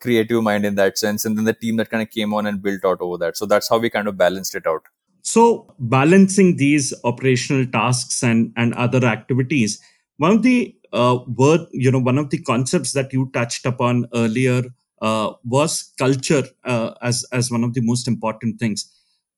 [0.00, 2.62] creative mind in that sense and then the team that kind of came on and
[2.62, 3.36] built out over that.
[3.36, 4.84] So that's how we kind of balanced it out
[5.22, 9.80] so balancing these operational tasks and and other activities
[10.16, 14.06] one of the uh, word you know one of the concepts that you touched upon
[14.14, 14.62] earlier
[15.00, 18.88] uh, was culture uh, as as one of the most important things.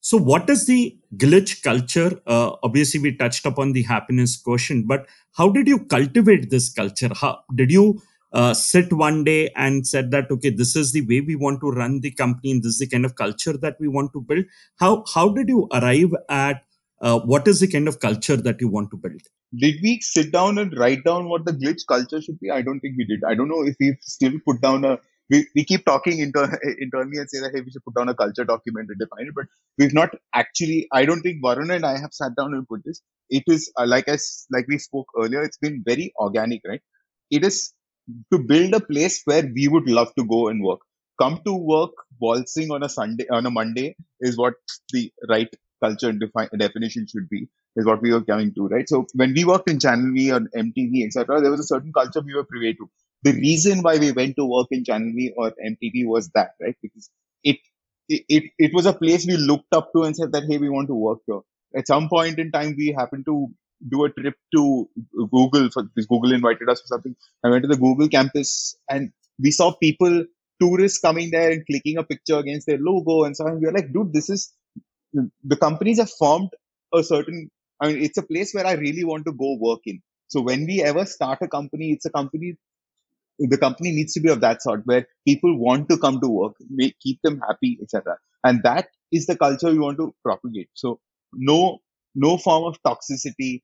[0.00, 2.20] So what is the glitch culture?
[2.26, 7.08] Uh, obviously we touched upon the happiness quotient but how did you cultivate this culture?
[7.14, 8.02] How did you
[8.34, 11.70] uh, sit one day and said that okay this is the way we want to
[11.70, 14.44] run the company and this is the kind of culture that we want to build.
[14.78, 16.64] How how did you arrive at
[17.00, 19.22] uh, what is the kind of culture that you want to build?
[19.56, 22.50] Did we sit down and write down what the glitch culture should be?
[22.50, 23.22] I don't think we did.
[23.24, 24.98] I don't know if we've still put down a
[25.30, 28.14] we, we keep talking inter- internally and say that hey we should put down a
[28.14, 29.46] culture document and define it but
[29.78, 33.00] we've not actually i don't think varun and i have sat down and put this.
[33.30, 36.82] It is uh, like as like we spoke earlier it's been very organic right?
[37.30, 37.72] It is
[38.32, 40.80] to build a place where we would love to go and work.
[41.20, 44.54] Come to work waltzing on a Sunday, on a Monday is what
[44.92, 45.48] the right
[45.82, 48.88] culture defi- definition should be, is what we were coming to, right?
[48.88, 52.20] So when we worked in Channel V or MTV, etc., there was a certain culture
[52.20, 52.90] we were privy to.
[53.22, 56.76] The reason why we went to work in Channel V or MTV was that, right?
[56.82, 57.10] Because
[57.42, 57.58] it,
[58.08, 60.68] it, it, it was a place we looked up to and said that, hey, we
[60.68, 61.40] want to work here.
[61.76, 63.48] At some point in time, we happened to
[63.88, 64.88] do a trip to
[65.30, 67.14] Google for because Google invited us for something.
[67.44, 70.24] I went to the Google campus and we saw people,
[70.60, 73.60] tourists coming there and clicking a picture against their logo and so on.
[73.60, 74.52] We were like, dude, this is
[75.12, 76.50] the companies have formed
[76.94, 77.50] a certain.
[77.80, 80.00] I mean, it's a place where I really want to go work in.
[80.28, 82.56] So when we ever start a company, it's a company.
[83.38, 86.54] The company needs to be of that sort where people want to come to work,
[86.70, 88.16] make, keep them happy, etc.
[88.44, 90.68] And that is the culture we want to propagate.
[90.74, 91.00] So
[91.32, 91.80] no
[92.14, 93.62] no form of toxicity.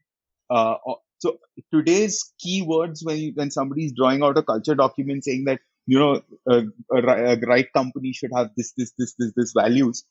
[0.48, 0.74] Uh,
[1.18, 1.38] so
[1.72, 5.98] today's keywords when you, when somebody is drawing out a culture document saying that you
[5.98, 10.04] know a, a, a right company should have this this this this this values.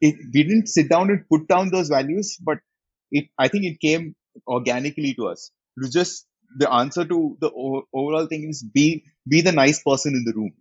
[0.00, 2.58] It, we didn't sit down and put down those values, but
[3.10, 4.14] it I think it came
[4.46, 5.50] organically to us.
[5.76, 6.26] It was just
[6.58, 7.50] the answer to the
[7.92, 10.52] overall thing is be be the nice person in the room,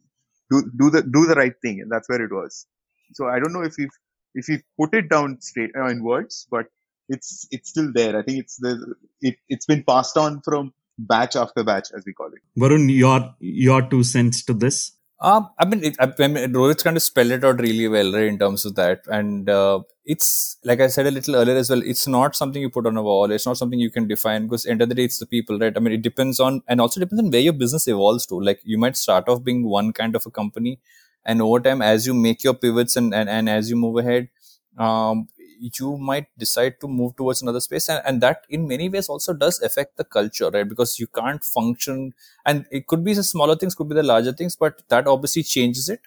[0.51, 2.65] do do the do the right thing, and that's where it was.
[3.13, 3.89] So I don't know if we
[4.35, 6.67] if we put it down straight uh, in words, but
[7.09, 8.17] it's it's still there.
[8.17, 12.13] I think it's the it, it's been passed on from batch after batch, as we
[12.13, 12.41] call it.
[12.57, 14.93] Varun, your your two cents to this.
[15.21, 18.23] Um, I mean, it, I mean, Rohit's kind of spelled it out really well, right,
[18.23, 19.01] in terms of that.
[19.07, 21.81] And uh, it's like I said a little earlier as well.
[21.83, 23.29] It's not something you put on a wall.
[23.29, 25.75] It's not something you can define because end of the day, it's the people, right?
[25.75, 28.39] I mean, it depends on, and also depends on where your business evolves to.
[28.39, 30.79] Like you might start off being one kind of a company,
[31.25, 34.29] and over time, as you make your pivots and and, and as you move ahead,
[34.77, 35.27] um,
[35.59, 39.33] you might decide to move towards another space and, and that in many ways also
[39.33, 40.67] does affect the culture right?
[40.67, 42.13] Because you can't function
[42.45, 45.43] and it could be the smaller things could be the larger things but that obviously
[45.43, 46.01] changes it.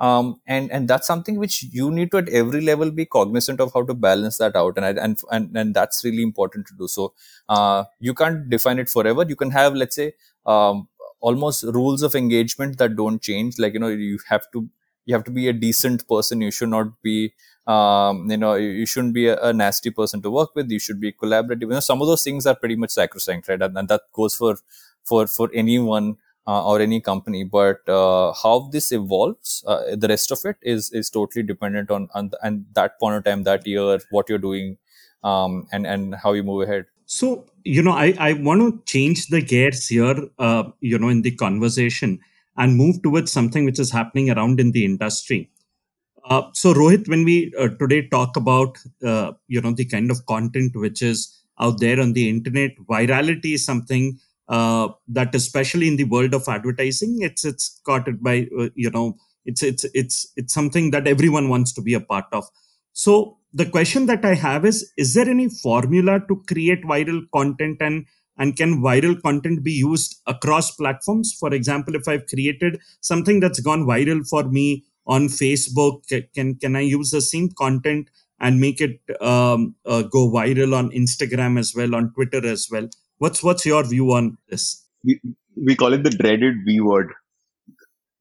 [0.00, 3.72] Um, and and that's something which you need to at every level be cognizant of
[3.72, 6.88] how to balance that out and and and, and that's really important to do.
[6.88, 7.12] So
[7.48, 9.24] uh, you can't define it forever.
[9.28, 10.14] You can have let's say
[10.46, 10.88] um,
[11.20, 13.56] almost rules of engagement that don't change.
[13.60, 14.68] Like you know you have to
[15.06, 16.40] you have to be a decent person.
[16.40, 17.34] You should not be
[17.66, 20.70] um, you know you shouldn't be a, a, nasty person to work with.
[20.70, 21.62] You should be collaborative.
[21.62, 23.60] You know some of those things are pretty much sacrosanct right?
[23.60, 24.56] And, and that goes for
[25.04, 27.44] for for anyone uh, or any company.
[27.44, 32.08] But uh, how this evolves uh, the rest of it is is totally dependent on,
[32.14, 34.76] on and that point of time that year what you're doing
[35.22, 36.86] um, and and how you move ahead.
[37.06, 41.22] So you know i i want to change the gears here uh, you know in
[41.22, 42.20] the conversation
[42.56, 45.50] and move towards something which is happening around in the industry
[46.24, 50.24] uh, so Rohit, when we uh, today talk about uh, you know the kind of
[50.26, 55.96] content which is out there on the internet, virality is something uh, that, especially in
[55.96, 60.32] the world of advertising, it's it's caught it by uh, you know it's it's it's
[60.36, 62.44] it's something that everyone wants to be a part of.
[62.92, 67.78] So the question that I have is: Is there any formula to create viral content
[67.80, 71.36] and and can viral content be used across platforms?
[71.38, 76.02] For example, if I've created something that's gone viral for me on Facebook?
[76.34, 78.08] Can can I use the same content
[78.40, 82.88] and make it um, uh, go viral on Instagram as well, on Twitter as well?
[83.18, 84.84] What's what's your view on this?
[85.04, 85.20] We,
[85.56, 87.12] we call it the dreaded V word.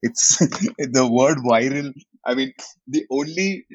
[0.02, 0.38] It's
[0.78, 1.94] the word viral.
[2.26, 2.54] I mean,
[2.88, 3.66] the only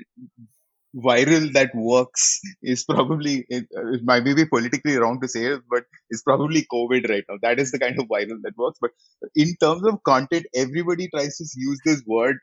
[0.96, 5.84] viral that works is probably it, it, might be politically wrong to say it, but
[6.10, 7.38] it's probably COVID right now.
[7.42, 8.78] That is the kind of viral that works.
[8.80, 8.92] But
[9.36, 12.38] in terms of content, everybody tries to use this word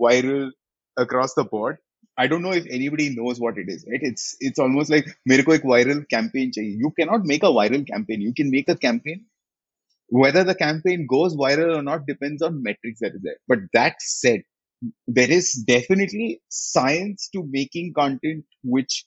[0.00, 0.50] viral
[0.96, 1.78] across the board.
[2.18, 4.00] I don't know if anybody knows what it is, right?
[4.02, 6.76] It's it's almost like मेरे को एक viral campaign चाहिए.
[6.76, 8.20] You cannot make a viral campaign.
[8.20, 9.24] You can make a campaign.
[10.08, 13.36] Whether the campaign goes viral or not depends on metrics that is there.
[13.46, 14.42] But that said,
[15.07, 19.05] there is definitely science to making content which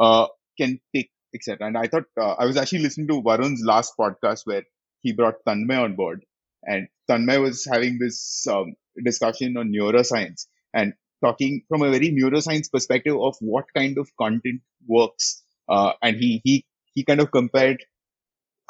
[0.00, 0.26] uh,
[0.58, 1.66] can take etc.
[1.66, 4.62] And I thought uh, I was actually listening to Varun's last podcast where
[5.02, 6.24] he brought Tanmay on board,
[6.64, 12.70] and Tanmay was having this um, discussion on neuroscience and talking from a very neuroscience
[12.70, 15.42] perspective of what kind of content works.
[15.68, 17.78] Uh, and he he he kind of compared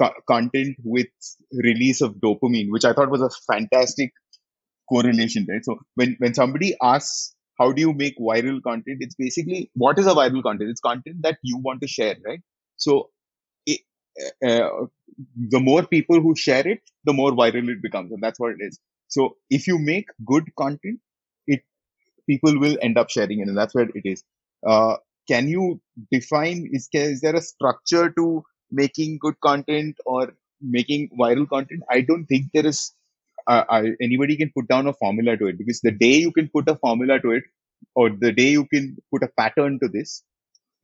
[0.00, 1.08] co- content with
[1.52, 4.12] release of dopamine, which I thought was a fantastic
[4.88, 5.64] correlation, right?
[5.64, 10.06] So when when somebody asks how do you make viral content, it's basically what is
[10.06, 10.70] a viral content?
[10.70, 12.40] It's content that you want to share, right?
[12.76, 13.10] So
[13.66, 13.80] it,
[14.46, 14.86] uh,
[15.50, 18.58] the more people who share it, the more viral it becomes, and that's what it
[18.60, 18.78] is.
[19.08, 21.00] So if you make good content,
[21.46, 21.62] it
[22.28, 24.24] people will end up sharing it, and that's where it is.
[24.66, 24.96] Uh,
[25.28, 26.68] can you define?
[26.72, 31.82] Is is there a structure to making good content or making viral content?
[31.90, 32.92] I don't think there is.
[33.48, 36.50] Uh, I, anybody can put down a formula to it because the day you can
[36.54, 37.44] put a formula to it,
[37.96, 40.24] or the day you can put a pattern to this,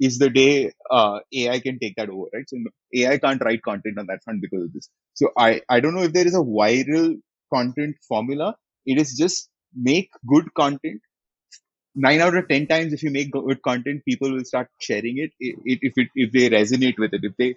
[0.01, 2.49] is the day uh, AI can take that over, right?
[2.49, 2.59] So
[2.95, 4.89] AI can't write content on that front because of this.
[5.15, 7.21] So I, I don't know if there is a viral
[7.53, 8.57] content formula.
[8.87, 11.01] It is just make good content.
[11.97, 15.33] Nine out of ten times, if you make good content, people will start sharing it
[15.41, 17.57] if it if they resonate with it, if they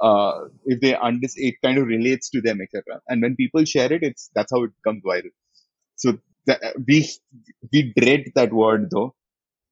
[0.00, 3.00] uh, if they understand, it kind of relates to them, etc.
[3.08, 5.30] And when people share it, it's that's how it becomes viral.
[5.96, 7.08] So that, we
[7.72, 9.14] we dread that word though,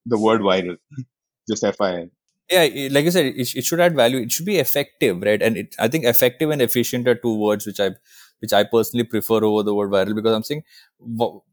[0.07, 0.77] the word viral.
[1.49, 2.11] Just FYI.
[2.51, 4.19] Yeah, like I said, it, it should add value.
[4.19, 5.41] It should be effective, right?
[5.41, 7.91] And it, I think effective and efficient are two words which I
[8.41, 10.65] which I personally prefer over the word viral because I'm saying,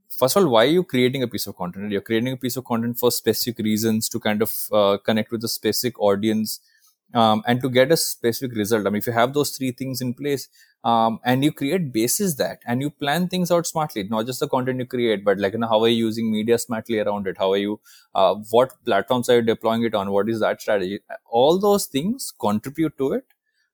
[0.09, 1.91] first of all, why are you creating a piece of content?
[1.91, 5.43] You're creating a piece of content for specific reasons to kind of uh, connect with
[5.43, 6.59] a specific audience
[7.13, 8.87] um, and to get a specific result.
[8.87, 10.47] I mean, if you have those three things in place
[10.83, 14.47] um, and you create bases that and you plan things out smartly, not just the
[14.47, 17.37] content you create, but like, you know, how are you using media smartly around it?
[17.37, 17.79] How are you,
[18.15, 20.11] uh, what platforms are you deploying it on?
[20.11, 20.99] What is that strategy?
[21.29, 23.25] All those things contribute to it.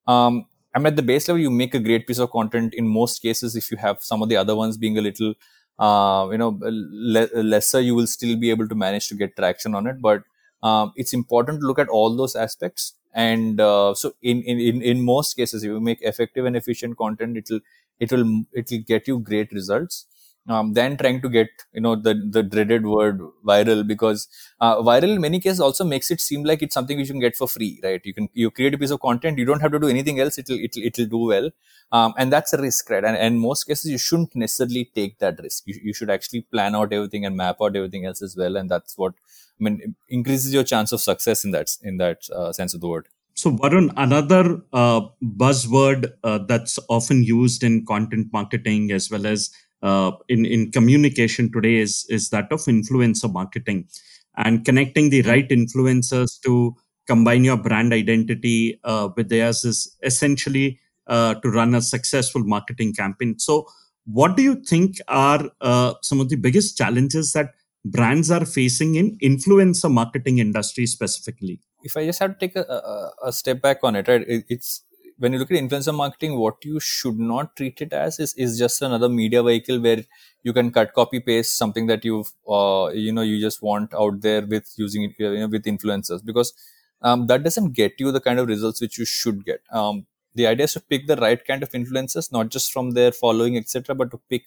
[0.07, 2.87] Um, I mean, at the base level, you make a great piece of content in
[2.87, 3.55] most cases.
[3.55, 5.33] If you have some of the other ones being a little,
[5.79, 9.75] uh, you know, le- lesser, you will still be able to manage to get traction
[9.75, 10.01] on it.
[10.01, 10.23] But
[10.63, 12.93] um, it's important to look at all those aspects
[13.25, 17.37] and uh, so in, in in most cases if you make effective and efficient content
[17.41, 17.61] it will
[17.99, 20.05] it will it will get you great results
[20.47, 24.27] um, trying to get you know the the dreaded word viral because
[24.61, 27.21] uh, viral in many cases also makes it seem like it's something which you can
[27.21, 28.01] get for free right?
[28.03, 30.37] You can you create a piece of content you don't have to do anything else
[30.37, 31.49] it'll it'll, it'll do well.
[31.91, 33.03] Um, and that's a risk right?
[33.03, 35.63] And, and most cases you shouldn't necessarily take that risk.
[35.65, 38.69] You, you should actually plan out everything and map out everything else as well and
[38.69, 39.13] that's what
[39.59, 42.87] i mean increases your chance of success in that in that uh, sense of the
[42.87, 43.07] word.
[43.37, 49.51] So, Varun, another uh, buzzword uh, that's often used in content marketing as well as
[49.81, 53.87] uh, in, in communication today is, is that of influencer marketing
[54.35, 56.75] and connecting the right influencers to
[57.07, 62.93] combine your brand identity uh, with theirs is essentially uh, to run a successful marketing
[62.93, 63.39] campaign.
[63.39, 63.67] So,
[64.05, 68.95] what do you think are uh, some of the biggest challenges that brands are facing
[68.95, 71.59] in influencer marketing industry specifically?
[71.83, 74.21] if I just have to take a, a, a step back on it, right?
[74.27, 74.83] It, it's
[75.19, 78.57] when you look at influencer marketing, what you should not treat it as is, is
[78.57, 80.03] just another media vehicle where
[80.43, 84.21] you can cut, copy, paste something that you've, uh, you know, you just want out
[84.21, 86.53] there with using it, you know, with influencers because
[87.01, 89.61] um, that doesn't get you the kind of results which you should get.
[89.71, 93.11] Um, the idea is to pick the right kind of influencers, not just from their
[93.11, 94.43] following, etc., but to pick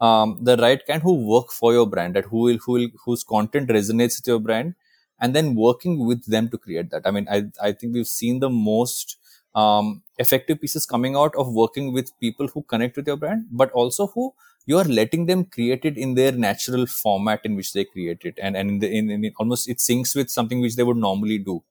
[0.00, 3.24] um, the right kind who work for your brand, that who will, who will, whose
[3.24, 4.74] content resonates with your brand,
[5.20, 7.02] and then working with them to create that.
[7.04, 9.18] I mean, I, I think we've seen the most
[9.54, 13.70] um, effective pieces coming out of working with people who connect with your brand, but
[13.72, 14.34] also who
[14.66, 18.38] you are letting them create it in their natural format in which they create it.
[18.42, 21.38] And, and in, the, in, in almost it syncs with something which they would normally
[21.38, 21.62] do.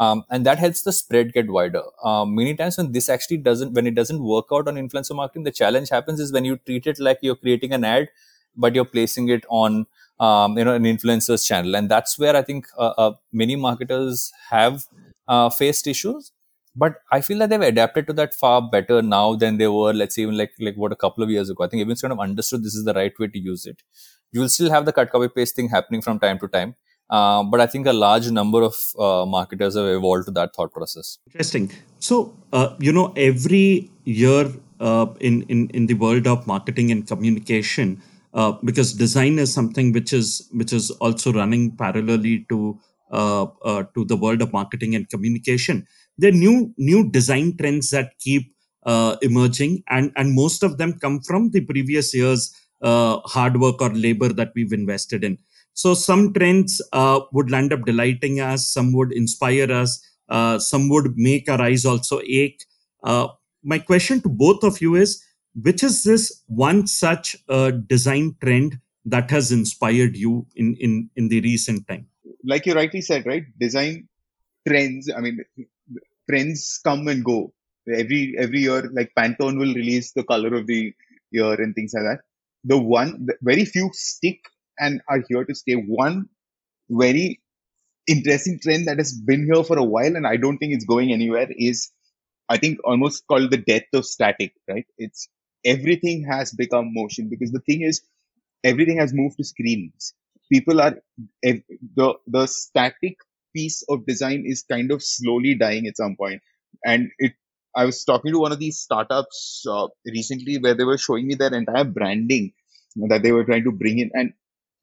[0.00, 1.82] Um, and that helps the spread get wider.
[2.02, 5.44] Um, many times when this actually doesn't, when it doesn't work out on influencer marketing,
[5.44, 8.08] the challenge happens is when you treat it like you're creating an ad,
[8.56, 9.86] but you're placing it on
[10.20, 14.32] um, you know an influencers channel and that's where i think uh, uh, many marketers
[14.50, 14.84] have
[15.26, 16.32] uh, faced issues
[16.74, 20.14] but i feel that they've adapted to that far better now than they were let's
[20.14, 22.20] say even like like what a couple of years ago i think everyone's kind of
[22.20, 23.82] understood this is the right way to use it
[24.32, 26.74] you will still have the cut copy paste thing happening from time to time
[27.10, 30.72] uh, but I think a large number of uh, marketers have evolved to that thought
[30.72, 31.18] process.
[31.26, 31.72] Interesting.
[31.98, 37.06] So, uh, you know, every year uh, in, in, in the world of marketing and
[37.06, 38.00] communication,
[38.32, 42.78] uh, because design is something which is which is also running parallelly to
[43.10, 43.46] uh,
[43.92, 45.84] to the world of marketing and communication.
[46.20, 46.56] There are new
[46.90, 48.44] new design trends that keep
[48.92, 52.42] uh, emerging, and and most of them come from the previous years
[52.82, 55.38] uh, hard work or labor that we've invested in.
[55.82, 59.98] So some trends uh, would land up delighting us, some would inspire us,
[60.28, 62.64] uh, some would make our eyes also ache.
[63.02, 63.28] Uh,
[63.62, 65.22] my question to both of you is
[65.54, 71.28] which is this one such uh, design trend that has inspired you in, in, in
[71.28, 72.06] the recent time?
[72.44, 73.44] Like you rightly said, right?
[73.58, 74.08] Design
[74.66, 75.40] trends, I mean,
[76.30, 77.52] trends come and go.
[77.88, 80.94] Every every year, like Pantone will release the color of the
[81.32, 82.20] year and things like that.
[82.64, 84.40] The one, the very few stick
[84.78, 85.74] and are here to stay.
[85.74, 86.28] One
[86.90, 87.40] very
[88.08, 91.12] interesting trend that has been here for a while and I don't think it's going
[91.12, 91.90] anywhere is
[92.48, 94.86] I think almost called the death of static, right?
[94.98, 95.28] It's
[95.64, 98.02] everything has become motion because the thing is
[98.64, 100.14] everything has moved to screens.
[100.52, 100.96] People are
[101.42, 103.18] the the static
[103.54, 106.40] piece of design is kind of slowly dying at some point.
[106.84, 107.32] And it
[107.76, 111.34] I was talking to one of these startups uh, recently where they were showing me
[111.34, 112.52] their entire branding
[113.08, 114.32] that they were trying to bring in and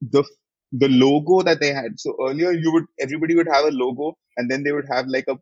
[0.02, 0.24] the
[0.72, 2.00] the logo that they had.
[2.00, 5.26] So earlier you would everybody would have a logo and then they would have like
[5.28, 5.38] a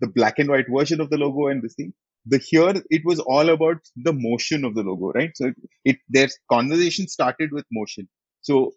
[0.00, 1.92] the black and white version of the logo and this thing.
[2.26, 5.30] The here it was all about the motion of the logo, right?
[5.34, 8.08] So it, it their conversation started with motion.
[8.42, 8.72] So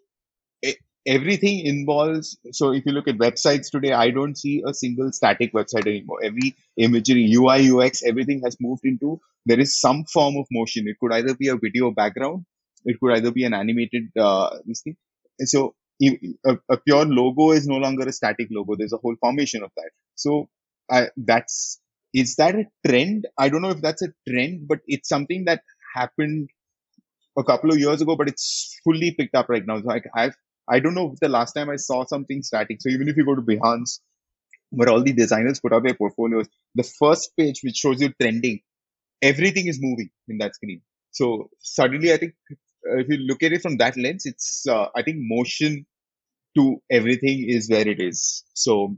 [1.06, 2.38] everything involves.
[2.52, 6.18] So if you look at websites today, I don't see a single static website anymore.
[6.22, 10.86] Every imagery, UI, UX, everything has moved into there is some form of motion.
[10.86, 12.44] It could either be a video background,
[12.84, 14.96] it could either be an animated uh, this thing.
[15.40, 18.76] So a, a, pure logo is no longer a static logo.
[18.76, 19.90] There's a whole formation of that.
[20.14, 20.48] So
[20.90, 21.80] I, that's
[22.12, 23.26] is that a trend?
[23.38, 25.62] I don't know if that's a trend, but it's something that
[25.94, 26.50] happened
[27.38, 29.80] a couple of years ago, but it's fully picked up right now.
[29.80, 30.36] So I've
[30.68, 32.78] I don't know the last time I saw something static.
[32.80, 34.00] So even if you go to Behance,
[34.70, 38.60] where all the designers put up their portfolios, the first page which shows you trending,
[39.20, 40.80] everything is moving in that screen.
[41.10, 44.86] So suddenly, I think uh, if you look at it from that lens, it's uh,
[44.96, 45.86] I think motion
[46.56, 48.44] to everything is where it is.
[48.54, 48.96] So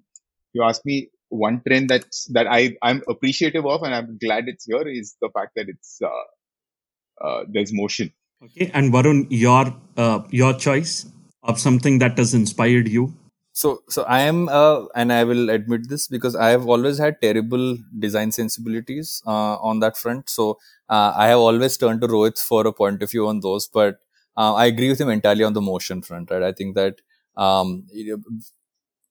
[0.53, 4.67] you ask me one trend that that I I'm appreciative of and I'm glad it's
[4.67, 8.13] here is the fact that it's uh, uh, there's motion.
[8.43, 11.07] Okay, and Varun, your uh, your choice
[11.45, 13.15] of something that has inspired you.
[13.53, 17.21] So so I am uh, and I will admit this because I have always had
[17.23, 20.29] terrible design sensibilities uh, on that front.
[20.29, 23.69] So uh, I have always turned to Rohit for a point of view on those,
[23.69, 23.99] but
[24.37, 26.31] I agree with him entirely on the motion front.
[26.33, 27.01] Right, I think that
[27.37, 27.87] um,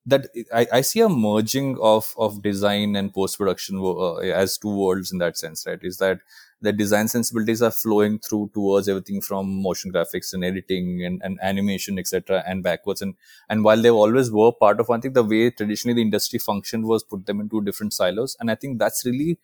[0.06, 4.74] that I, I see a merging of of design and post production uh, as two
[4.76, 6.20] worlds in that sense right is that
[6.64, 11.38] the design sensibilities are flowing through towards everything from motion graphics and editing and, and
[11.42, 13.02] animation etc and backwards.
[13.02, 13.14] And
[13.48, 16.86] and while they always were part of one thing the way traditionally the industry functioned
[16.86, 18.36] was put them into different silos.
[18.40, 19.38] And i think that's really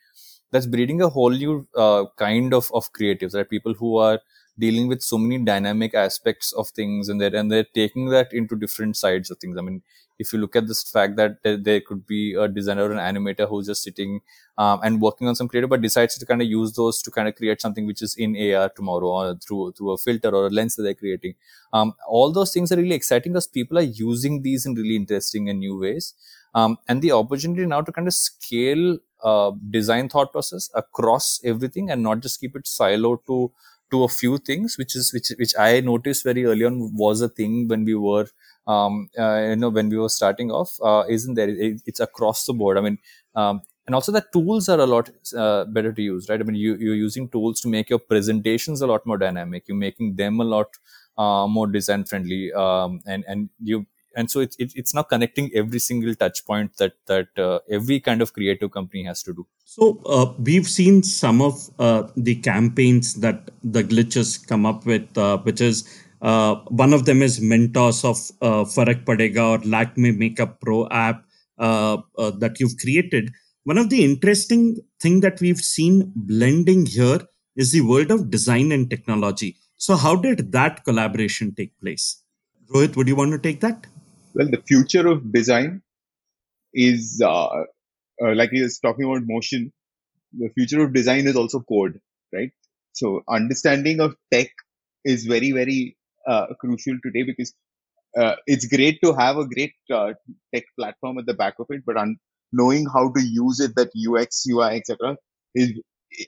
[0.50, 3.48] that's breeding a whole new uh, kind of of creatives right?
[3.48, 4.20] People who are
[4.60, 8.56] dealing with so many dynamic aspects of things and they're and they're taking that into
[8.56, 9.58] different sides of things.
[9.58, 9.82] I mean
[10.20, 12.98] if you look at this fact that there, there could be a designer or an
[12.98, 14.20] animator who's just sitting
[14.58, 17.26] um, and working on some creative but decides to kind of use those to kind
[17.26, 20.50] of create something which is in ar tomorrow or through through a filter or a
[20.50, 21.34] lens that they're creating.
[21.72, 25.48] Um, all those things are really exciting because people are using these in really interesting
[25.48, 26.12] and new ways.
[26.54, 31.90] Um, and the opportunity now to kind of scale uh, design thought process across everything
[31.90, 33.52] and not just keep it siloed to
[33.90, 37.28] to a few things, which is which which I noticed very early on was a
[37.28, 38.26] thing when we were
[38.66, 40.76] um, uh, you know when we were starting off.
[40.82, 41.48] Uh, isn't there?
[41.48, 42.78] It, it's across the board.
[42.78, 42.98] I mean.
[43.34, 46.54] Um, and also the tools are a lot uh, better to use right i mean
[46.54, 50.38] you, you're using tools to make your presentations a lot more dynamic you're making them
[50.40, 50.68] a lot
[51.18, 53.84] uh, more design friendly um, and and you
[54.16, 58.00] and so it, it, it's now connecting every single touch point that that uh, every
[58.00, 59.46] kind of creative company has to do.
[59.64, 65.16] So uh, we've seen some of uh, the campaigns that the glitches come up with
[65.16, 65.84] uh, which is
[66.22, 71.24] uh, one of them is mentos of uh, farak padega or lakme makeup pro app
[71.58, 73.30] that you've created.
[73.64, 77.20] One of the interesting thing that we've seen blending here
[77.56, 79.56] is the world of design and technology.
[79.76, 82.22] So how did that collaboration take place?
[82.72, 83.86] Rohit would you want to take that
[84.34, 85.82] well, the future of design
[86.72, 89.72] is uh, uh, like he was talking about motion.
[90.38, 92.00] The future of design is also code,
[92.32, 92.50] right?
[92.92, 94.50] So understanding of tech
[95.04, 97.54] is very, very uh, crucial today because
[98.18, 100.12] uh, it's great to have a great uh,
[100.54, 102.16] tech platform at the back of it, but un-
[102.52, 105.16] knowing how to use it, that UX, UI, etc.,
[105.54, 105.72] is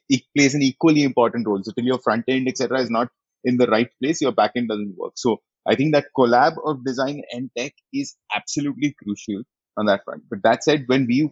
[0.08, 1.60] it plays an equally important role.
[1.62, 3.08] So till your front end, etc., is not
[3.44, 5.12] in the right place, your back end doesn't work.
[5.16, 9.42] So I think that collab of design and tech is absolutely crucial
[9.76, 10.24] on that front.
[10.30, 11.30] But that said, when we,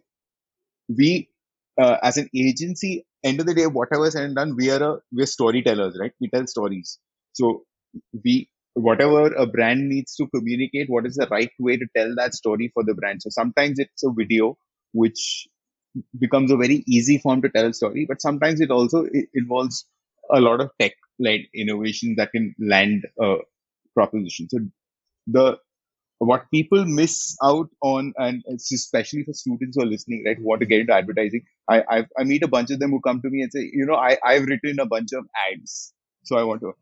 [0.89, 1.29] we,
[1.81, 5.27] uh, as an agency, end of the day, whatever and done, we are a, we're
[5.27, 6.13] storytellers, right?
[6.21, 6.99] We tell stories.
[7.33, 7.65] So
[8.25, 12.35] we whatever a brand needs to communicate, what is the right way to tell that
[12.35, 13.21] story for the brand.
[13.23, 14.57] So sometimes it's a video,
[14.93, 15.49] which
[16.19, 19.87] becomes a very easy form to tell a story, but sometimes it also it involves
[20.33, 23.37] a lot of tech led innovation that can land a
[24.01, 24.49] proposition.
[24.51, 24.61] So
[25.27, 25.59] the
[26.21, 30.61] what people miss out on, and especially for students who are listening, right, who want
[30.61, 33.31] to get into advertising, I I've, i meet a bunch of them who come to
[33.31, 35.93] me and say, you know, I I've written a bunch of ads,
[36.25, 36.73] so I want to.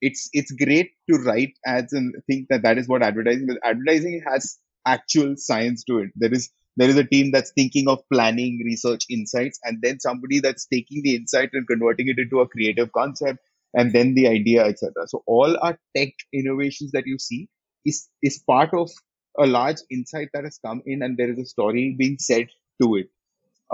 [0.00, 3.46] It's it's great to write ads and think that that is what advertising.
[3.46, 4.56] But advertising has
[4.86, 6.10] actual science to it.
[6.16, 10.38] There is there is a team that's thinking of planning, research, insights, and then somebody
[10.38, 13.40] that's taking the insight and converting it into a creative concept,
[13.74, 14.92] and then the idea, etc.
[15.06, 17.48] So all our tech innovations that you see
[17.84, 18.90] is is part of
[19.38, 22.48] a large insight that has come in and there is a story being said
[22.82, 23.08] to it.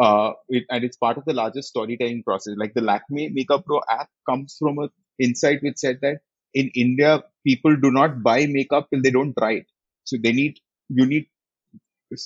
[0.00, 2.54] Uh, it, and it's part of the larger storytelling process.
[2.56, 4.88] Like the Lakme Makeup Pro app comes from an
[5.18, 6.18] insight which said that
[6.52, 9.66] in India, people do not buy makeup till they don't try it.
[10.04, 11.26] So they need, you need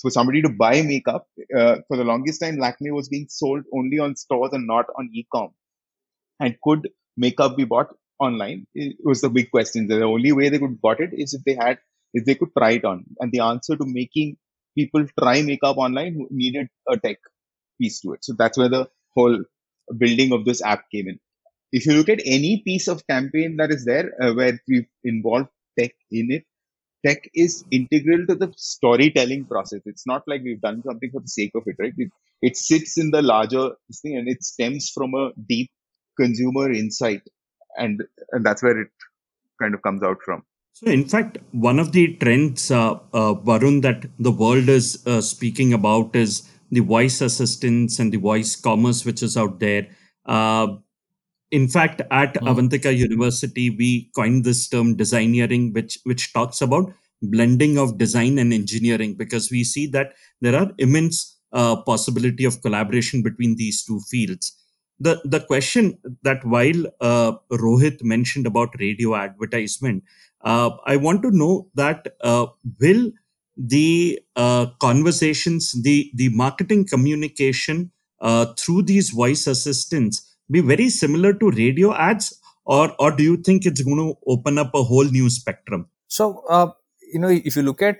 [0.01, 1.27] for somebody to buy makeup.
[1.55, 5.09] Uh, for the longest time, Lakme was being sold only on stores and not on
[5.13, 5.49] e-com.
[6.39, 6.89] And could
[7.25, 7.89] makeup be bought
[8.27, 9.87] online it was the big question.
[9.87, 11.77] The only way they could bought it is if they had
[12.13, 13.05] if they could try it on.
[13.19, 14.37] And the answer to making
[14.77, 17.17] people try makeup online needed a tech
[17.79, 18.25] piece to it.
[18.25, 19.37] So that's where the whole
[19.97, 21.19] building of this app came in.
[21.71, 25.49] If you look at any piece of campaign that is there uh, where we've involved
[25.77, 26.45] tech in it,
[27.05, 29.81] tech is integral to the storytelling process.
[29.85, 31.93] It's not like we've done something for the sake of it, right?
[31.97, 32.11] It,
[32.41, 35.69] it sits in the larger thing and it stems from a deep
[36.21, 37.21] consumer insight
[37.77, 38.89] and and that's where it
[39.61, 40.43] kind of comes out from.
[40.73, 45.19] So, in fact, one of the trends, uh, uh, Varun, that the world is uh,
[45.19, 49.87] speaking about is the voice assistants and the voice commerce, which is out there.
[50.25, 50.77] Uh,
[51.51, 52.47] in fact, at mm.
[52.47, 58.53] Avantika University, we coined this term designeering, which which talks about blending of design and
[58.53, 63.99] engineering, because we see that there are immense uh, possibility of collaboration between these two
[64.09, 64.58] fields
[64.99, 70.03] the the question that while uh, Rohit mentioned about radio advertisement,
[70.41, 72.47] uh, I want to know that uh,
[72.79, 73.11] will
[73.57, 77.91] the uh, conversations, the the marketing communication
[78.21, 83.37] uh, through these voice assistants be very similar to radio ads, or or do you
[83.37, 85.87] think it's going to open up a whole new spectrum?
[86.07, 86.71] So uh,
[87.13, 87.97] you know, if you look at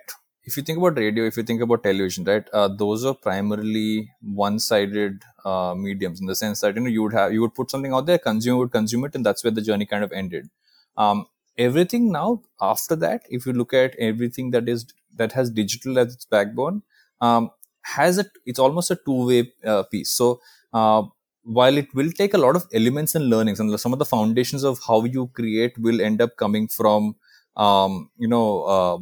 [0.50, 4.12] if you think about radio, if you think about television, right, uh, those are primarily
[4.22, 7.70] one-sided uh, mediums in the sense that you know you would have you would put
[7.72, 10.50] something out there, consumer would consume it, and that's where the journey kind of ended.
[10.98, 11.26] Um,
[11.58, 14.86] everything now after that, if you look at everything that is
[15.16, 16.82] that has digital as its backbone,
[17.22, 20.12] um, has a it's almost a two-way uh, piece.
[20.12, 20.42] So
[20.74, 21.04] uh,
[21.44, 24.64] while it will take a lot of elements and learnings, and some of the foundations
[24.64, 27.16] of how you create will end up coming from
[27.56, 28.98] um, you know uh,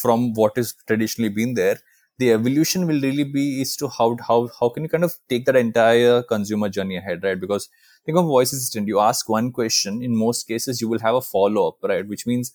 [0.00, 1.78] from what is traditionally been there
[2.18, 5.46] the evolution will really be is to how how how can you kind of take
[5.46, 7.40] that entire consumer journey ahead right?
[7.40, 7.68] Because
[8.04, 11.22] think of voice assistant you ask one question in most cases you will have a
[11.22, 12.06] follow up right?
[12.06, 12.52] Which means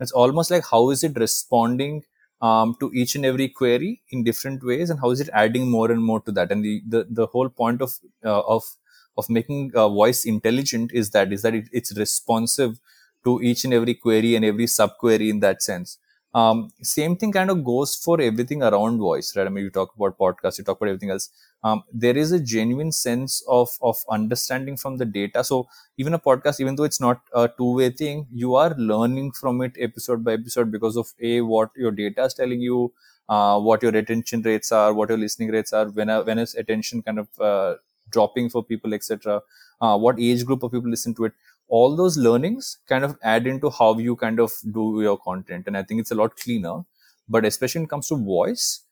[0.00, 2.02] it's almost like how is it responding
[2.42, 5.90] um, to each and every query in different ways and how is it adding more
[5.90, 6.52] and more to that?
[6.52, 8.64] And the the, the whole point of uh, of
[9.16, 12.78] of making uh, voice intelligent is that is that it, it's responsive
[13.24, 15.98] to each and every query and every sub query in that sense
[16.38, 19.46] um, same thing kind of goes for everything around voice, right?
[19.46, 21.30] I mean, you talk about podcasts, you talk about everything else.
[21.64, 25.42] Um, there is a genuine sense of of understanding from the data.
[25.42, 29.32] So even a podcast, even though it's not a two way thing, you are learning
[29.32, 32.92] from it episode by episode because of a what your data is telling you,
[33.28, 37.02] uh, what your retention rates are, what your listening rates are, when when is attention
[37.02, 37.74] kind of uh,
[38.10, 39.40] dropping for people, etc.
[39.80, 41.32] Uh, what age group of people listen to it
[41.68, 45.66] all those learnings kind of add into how you kind of do your content.
[45.66, 46.84] And i think it's a lot cleaner.
[47.28, 48.82] But especially when it comes to voice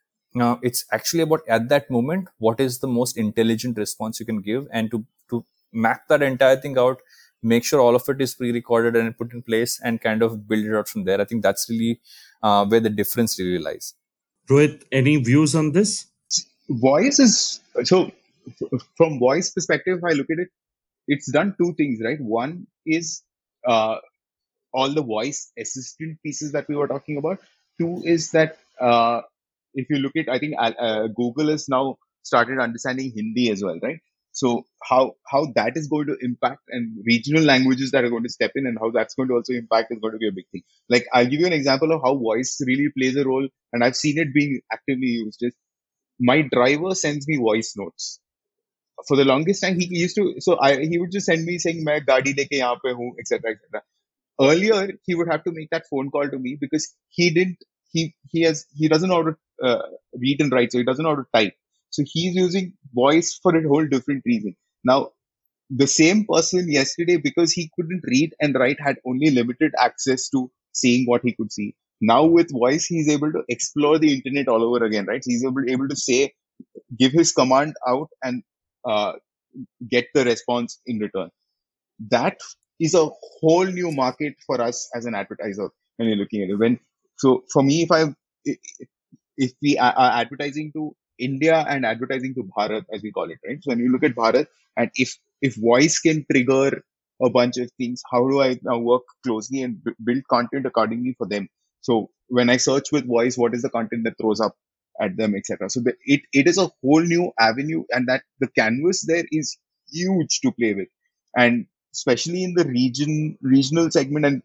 [0.40, 4.40] uh, it's actually about at that moment what is the most intelligent response you can
[4.40, 4.66] give?
[4.72, 6.98] And to to map that entire thing out
[7.42, 10.64] make sure all of it is pre-recorded and put in place and kind of build
[10.64, 11.20] it out from there.
[11.20, 12.00] I think that's really
[12.42, 13.94] uh, where the difference really lies.
[14.48, 16.06] Rohit any views on this?
[16.70, 18.10] Voice is so
[18.96, 20.48] from voice perspective if i look at it
[21.08, 22.20] it's done two things, right?
[22.20, 23.22] One is
[23.66, 23.96] uh,
[24.72, 27.40] all the voice assistant pieces that we were talking about.
[27.80, 29.22] Two is that uh,
[29.74, 33.78] if you look at, I think uh, Google has now started understanding Hindi as well,
[33.82, 34.00] right?
[34.32, 38.28] So how how that is going to impact and regional languages that are going to
[38.28, 40.46] step in and how that's going to also impact is going to be a big
[40.50, 40.62] thing.
[40.88, 43.96] Like I'll give you an example of how voice really plays a role, and I've
[43.96, 45.38] seen it being actively used.
[45.42, 45.54] Is
[46.20, 48.20] my driver sends me voice notes
[49.07, 51.83] for the longest time he used to so I he would just send me saying
[51.85, 53.81] मैं गाड़ी लेके यहाँ पे हूँ etc etc
[54.41, 58.13] earlier he would have to make that phone call to me because he didn't he
[58.31, 59.35] he has he doesn't know how to
[59.69, 59.81] uh,
[60.25, 61.55] read and write so he doesn't know how to type
[61.89, 64.55] so he's using voice for a whole different reason
[64.91, 64.99] now
[65.81, 70.49] the same person yesterday because he couldn't read and write had only limited access to
[70.71, 74.63] seeing what he could see now with voice he's able to explore the internet all
[74.63, 76.33] over again right he's able, able to say
[76.97, 78.43] give his command out and
[78.86, 79.12] uh,
[79.90, 81.30] get the response in return
[82.10, 82.38] that
[82.80, 83.08] is a
[83.40, 86.56] whole new market for us as an advertiser when you're looking at it.
[86.56, 86.78] When
[87.16, 88.14] so for me, if I
[89.36, 93.58] if we are advertising to India and advertising to Bharat, as we call it, right?
[93.62, 96.82] So when you look at Bharat, and if if voice can trigger
[97.22, 101.14] a bunch of things, how do I now work closely and b- build content accordingly
[101.16, 101.48] for them?
[101.82, 104.56] So when I search with voice, what is the content that throws up
[105.00, 105.70] at them, etc.
[105.70, 109.56] So the, it it is a whole new avenue, and that the canvas there is
[109.90, 110.88] huge to play with,
[111.36, 114.42] and especially in the region regional segment and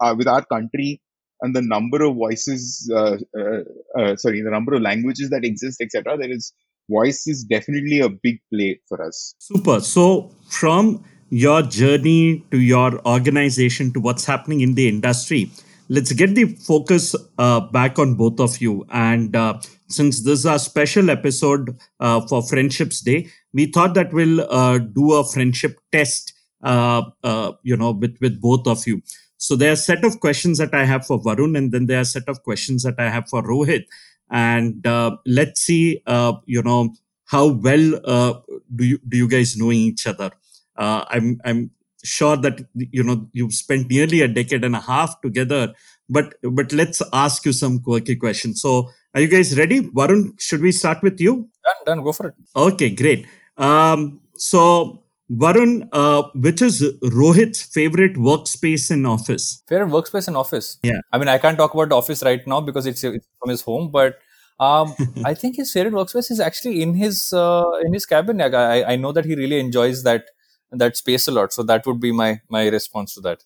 [0.00, 1.00] uh, with our country
[1.40, 3.62] and the number of voices uh, uh,
[3.98, 6.52] uh sorry the number of languages that exist etc there is
[6.90, 9.34] voice is definitely a big play for us.
[9.38, 9.80] Super.
[9.80, 15.50] So from your journey to your organization to what's happening in the industry
[15.94, 19.54] let's get the focus uh, back on both of you and uh,
[19.88, 23.18] since this is a special episode uh, for friendships day
[23.52, 26.32] we thought that we'll uh, do a friendship test
[26.62, 29.02] uh, uh, you know, with, with both of you.
[29.36, 31.98] So there are a set of questions that I have for Varun, and then there
[31.98, 33.86] are a set of questions that I have for Rohit.
[34.30, 34.86] And
[35.26, 36.00] let's see,
[36.46, 40.30] you know, how well do you do you guys know each other?
[40.76, 41.72] I'm I'm
[42.04, 45.72] sure that you know you've spent nearly a decade and a half together.
[46.08, 48.60] But but let's ask you some quirky questions.
[48.60, 49.82] So are you guys ready?
[49.82, 51.48] Varun, should we start with you?
[51.64, 52.04] Done, done.
[52.04, 52.34] Go for it.
[52.56, 53.26] Okay, great.
[53.56, 59.62] Um, so Varun, uh, which is Rohit's favorite workspace in office?
[59.68, 60.78] Favorite workspace in office?
[60.82, 61.00] Yeah.
[61.12, 63.62] I mean, I can't talk about the office right now because it's, it's from his
[63.62, 64.18] home, but
[64.60, 64.94] um,
[65.24, 68.40] I think his favorite workspace is actually in his uh, in his cabin.
[68.40, 70.26] I, I know that he really enjoys that
[70.72, 71.52] that space a lot.
[71.52, 73.44] So that would be my my response to that.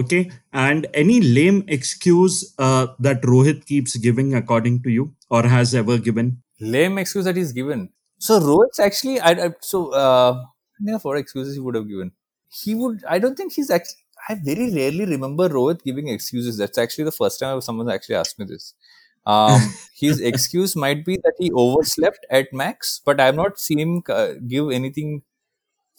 [0.00, 0.30] Okay.
[0.52, 5.98] And any lame excuse uh, that Rohit keeps giving, according to you, or has ever
[5.98, 6.42] given?
[6.60, 7.90] Lame excuse that he's given.
[8.18, 10.44] So Rohit's actually, I, I so uh,
[10.92, 12.12] of what excuses he would have given.
[12.48, 13.02] He would.
[13.08, 14.04] I don't think he's actually.
[14.28, 16.58] I very rarely remember Rohit giving excuses.
[16.58, 18.74] That's actually the first time someone actually asked me this.
[19.26, 19.60] Um,
[19.94, 24.32] his excuse might be that he overslept at max, but I've not seen him uh,
[24.46, 25.22] give anything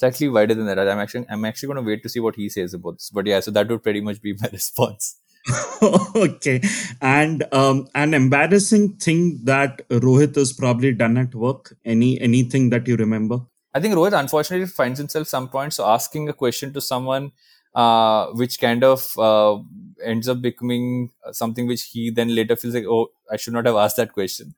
[0.04, 0.80] actually wider than that.
[0.80, 3.10] I'm actually I'm actually going to wait to see what he says about this.
[3.10, 5.18] But yeah, so that would pretty much be my response.
[6.16, 6.62] okay,
[7.02, 11.76] and um, an embarrassing thing that Rohit has probably done at work.
[11.86, 13.39] Any anything that you remember?
[13.74, 17.32] I think Rohit unfortunately finds himself some point so asking a question to someone
[17.76, 19.58] uh, which kind of uh,
[20.04, 23.76] ends up becoming something which he then later feels like, oh, I should not have
[23.76, 24.56] asked that question.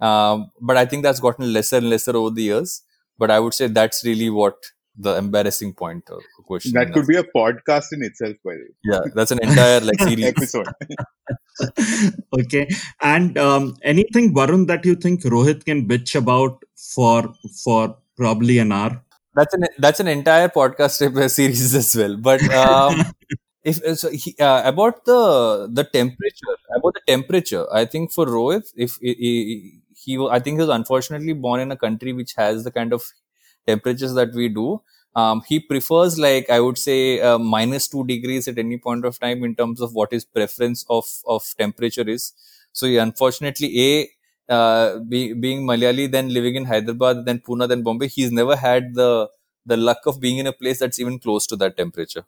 [0.00, 2.82] Um, but I think that's gotten lesser and lesser over the years.
[3.18, 4.56] But I would say that's really what
[5.02, 6.72] the embarrassing point of question.
[6.74, 8.74] That could be a podcast in itself, by the way.
[8.84, 10.68] Yeah, that's an entire like series episode.
[12.38, 12.68] okay,
[13.02, 17.32] and um, anything Varun that you think Rohit can bitch about for
[17.64, 19.02] for probably an hour.
[19.34, 22.16] That's an that's an entire podcast series as well.
[22.16, 23.04] But um,
[23.64, 28.72] if so he, uh, about the the temperature, about the temperature, I think for Rohit,
[28.76, 32.64] if he, he, he, I think he was unfortunately born in a country which has
[32.64, 33.02] the kind of
[33.66, 34.80] temperatures that we do.
[35.16, 39.18] Um, he prefers like I would say uh, minus two degrees at any point of
[39.18, 42.32] time in terms of what his preference of of temperature is.
[42.72, 44.10] So he unfortunately a
[44.52, 48.94] uh, be, being Malayali, then living in Hyderabad, then Pune, then Bombay, he's never had
[48.94, 49.28] the
[49.66, 52.24] the luck of being in a place that's even close to that temperature.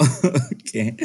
[0.52, 0.96] okay,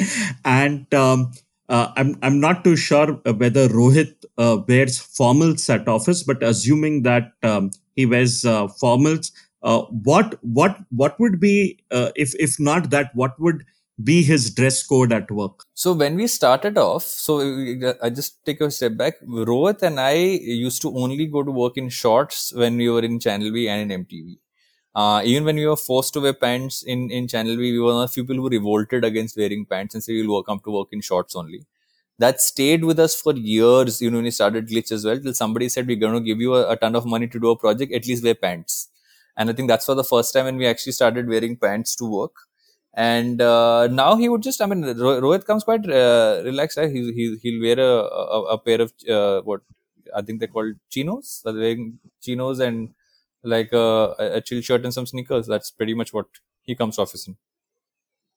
[0.44, 1.32] and um,
[1.70, 3.12] uh, I'm I'm not too sure
[3.42, 9.30] whether Rohit uh, wears formals at office, but assuming that um, he wears uh, formals,
[9.62, 13.64] uh, what what what would be uh, if if not that what would
[14.02, 15.64] be his dress code at work?
[15.74, 17.40] So when we started off, so
[18.02, 19.20] I just take a step back.
[19.20, 23.20] Rohit and I used to only go to work in shorts when we were in
[23.20, 24.38] Channel V and in MTV.
[24.94, 27.92] Uh, even when we were forced to wear pants in, in Channel V, we were
[27.92, 30.70] one of the few people who revolted against wearing pants and said we'll come to
[30.70, 31.64] work in shorts only.
[32.18, 35.32] That stayed with us for years, you know, when we started Glitch as well, till
[35.32, 37.56] somebody said, we're going to give you a, a ton of money to do a
[37.56, 38.88] project, at least wear pants.
[39.36, 42.04] And I think that's for the first time when we actually started wearing pants to
[42.04, 42.32] work
[42.94, 46.90] and uh, now he would just i mean rohit comes quite uh, relaxed right?
[46.90, 47.92] he, he, he'll wear a,
[48.36, 49.60] a, a pair of uh, what
[50.14, 52.92] i think they're called chinos they're wearing chinos and
[53.42, 56.26] like a, a chill shirt and some sneakers that's pretty much what
[56.62, 57.36] he comes office in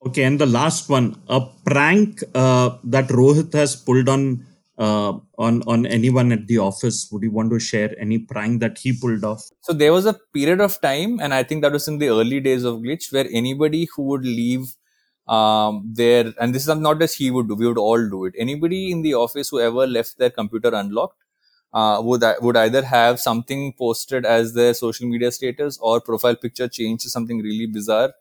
[0.06, 4.46] Okay, and the last one, a prank uh, that Rohit has pulled on
[4.78, 7.08] uh, on on anyone at the office.
[7.12, 9.44] Would you want to share any prank that he pulled off?
[9.62, 12.42] So there was a period of time, and I think that was in the early
[12.42, 14.76] days of Glitch, where anybody who would leave
[15.28, 18.34] um, there, and this is not just he would do, we would all do it.
[18.38, 21.23] Anybody in the office who ever left their computer unlocked
[21.74, 26.68] uh, would would either have something posted as their social media status or profile picture
[26.68, 28.14] changed to something really bizarre.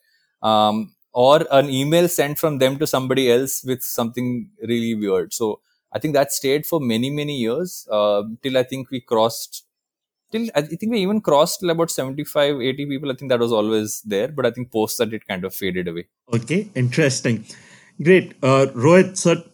[0.43, 5.33] Um, or an email sent from them to somebody else with something really weird.
[5.33, 5.61] So
[5.93, 9.67] I think that stayed for many, many years uh, till I think we crossed.
[10.31, 13.13] Till I think we even crossed about 75, 80 people.
[13.13, 15.89] I think that was always there, but I think post that it kind of faded
[15.89, 16.07] away.
[16.33, 17.45] Okay, interesting.
[18.03, 19.19] Great, uh, Rohit.
[19.19, 19.45] Sir,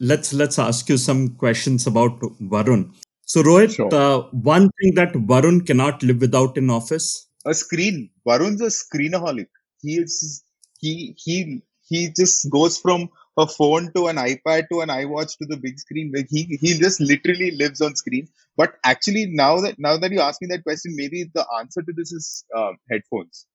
[0.00, 2.94] let's let's ask you some questions about Varun.
[3.26, 3.94] So, Rohit, sure.
[3.94, 7.26] uh, one thing that Varun cannot live without in office?
[7.46, 8.10] A screen.
[8.26, 9.48] Varun's a screenaholic.
[9.80, 10.44] He is
[10.80, 15.46] he he he just goes from a phone to an iPad to an iWatch to
[15.46, 16.12] the big screen.
[16.14, 18.28] Like he he just literally lives on screen.
[18.56, 21.92] But actually, now that now that you ask me that question, maybe the answer to
[21.94, 23.46] this is uh, headphones.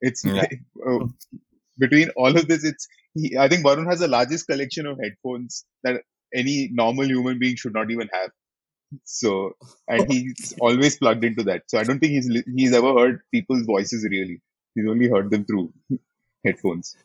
[0.00, 0.46] It's yeah.
[0.88, 1.06] uh,
[1.78, 2.64] between all of this.
[2.64, 6.02] It's he, I think Varun has the largest collection of headphones that
[6.34, 8.30] any normal human being should not even have.
[9.04, 9.52] So
[9.88, 11.62] and he's always plugged into that.
[11.68, 14.40] So I don't think he's he's ever heard people's voices really.
[14.74, 15.72] He's only heard them through
[16.44, 16.96] headphones.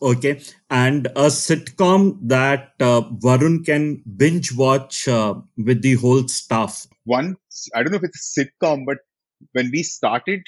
[0.00, 6.88] Okay, and a sitcom that uh, Varun can binge watch uh, with the whole staff.
[7.04, 7.36] One,
[7.72, 8.98] I don't know if it's a sitcom, but
[9.52, 10.42] when we started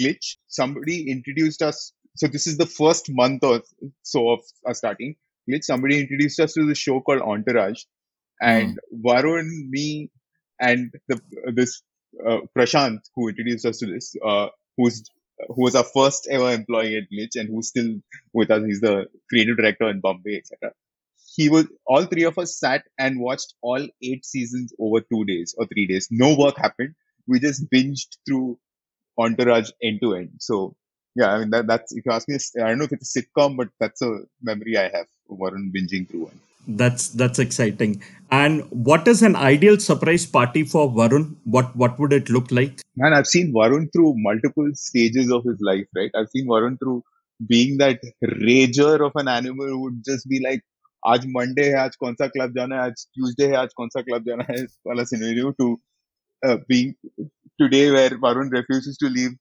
[0.00, 1.92] Glitch, somebody introduced us.
[2.16, 3.60] So this is the first month or
[4.02, 5.16] so of us starting
[5.48, 5.64] Glitch.
[5.64, 7.82] Somebody introduced us to the show called Entourage,
[8.40, 9.02] and mm.
[9.04, 10.10] Varun, me,
[10.60, 11.20] and the
[11.52, 11.82] this
[12.26, 15.04] uh, Prashant who introduced us to this, uh, who's
[15.48, 18.00] who was our first ever employee at Glitch and who's still
[18.32, 18.64] with us.
[18.64, 20.72] He's the creative director in Bombay, etc.
[21.34, 25.54] He was all three of us sat and watched all eight seasons over two days
[25.58, 26.08] or three days.
[26.10, 26.94] No work happened.
[27.26, 28.58] We just binged through
[29.18, 30.30] Entourage end to end.
[30.38, 30.76] So
[31.14, 33.22] yeah, I mean that, that's if you ask me, I don't know if it's a
[33.22, 38.01] sitcom, but that's a memory I have of Varun binging through one That's that's exciting.
[38.31, 41.35] And what is an ideal surprise party for Varun?
[41.43, 42.81] What what would it look like?
[42.95, 46.11] Man, I've seen Varun through multiple stages of his life, right?
[46.15, 47.03] I've seen Varun through
[47.47, 47.99] being that
[48.43, 50.61] rager of an animal who would just be like,
[51.07, 54.01] आज Monday है आज कौन सा club जाना है आज Tuesday है आज कौन सा
[54.09, 55.69] क्लब जाना है वाला scenario to
[56.69, 56.93] being
[57.61, 59.33] today where Varun refuses to leave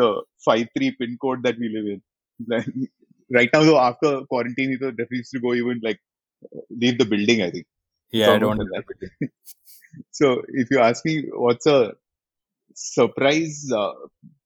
[0.00, 0.08] the
[0.48, 2.88] 5-3 pin code that we live in.
[3.30, 6.00] right now, though, after quarantine, he refuses to go even like
[6.69, 7.41] leave the building.
[7.41, 7.67] I think.
[8.11, 8.57] Yeah, I don't.
[8.57, 8.83] That.
[10.11, 11.93] so if you ask me, what's a
[12.75, 13.93] surprise uh,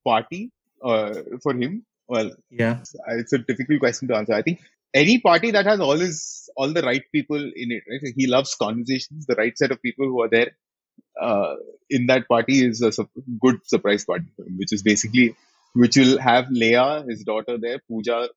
[0.06, 0.52] party
[0.84, 1.86] uh, for him?
[2.08, 2.80] Well, yeah,
[3.10, 4.34] it's a difficult question to answer.
[4.34, 4.62] I think
[4.94, 7.84] any party that has all his all the right people in it.
[7.90, 8.14] Right?
[8.16, 9.26] He loves conversations.
[9.26, 10.52] The right set of people who are there
[11.22, 11.56] uh,
[11.90, 15.36] in that party is a su- good surprise party for him, which is basically
[15.74, 18.30] which will have Leia, his daughter, there, Pooja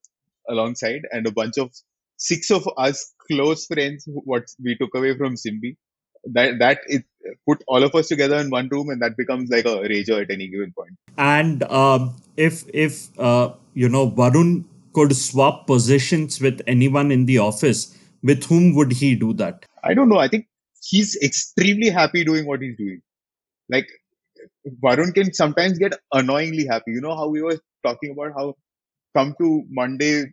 [0.48, 1.72] alongside, and a bunch of
[2.20, 5.76] six of us close friends what we took away from Symbi.
[6.24, 7.04] That that it
[7.48, 10.30] put all of us together in one room, and that becomes like a rager at
[10.30, 10.96] any given point.
[11.16, 17.38] And um, if if uh, you know Varun could swap positions with anyone in the
[17.38, 19.64] office, with whom would he do that?
[19.82, 20.18] I don't know.
[20.18, 20.46] I think
[20.82, 23.00] he's extremely happy doing what he's doing.
[23.70, 23.88] Like
[24.84, 26.92] Varun can sometimes get annoyingly happy.
[26.92, 28.56] You know how we were talking about how
[29.16, 30.32] come to Monday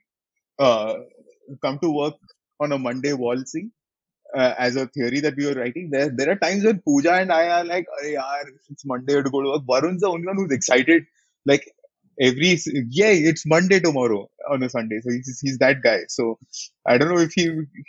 [0.59, 0.95] uh,
[1.61, 2.15] come to work
[2.59, 3.71] on a Monday waltzing
[4.35, 5.89] uh, as a theory that we were writing.
[5.91, 9.41] There, there are times when Pooja and I are like, yaar, it's Monday to go
[9.41, 9.63] to work.
[9.63, 11.05] Varun's the only one who's excited.
[11.45, 11.71] Like
[12.19, 12.57] every,
[12.89, 14.99] yeah, it's Monday tomorrow on a Sunday.
[15.01, 15.99] So he's, he's that guy.
[16.09, 16.37] So
[16.85, 17.43] I don't know if he,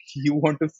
[0.07, 0.71] he want to,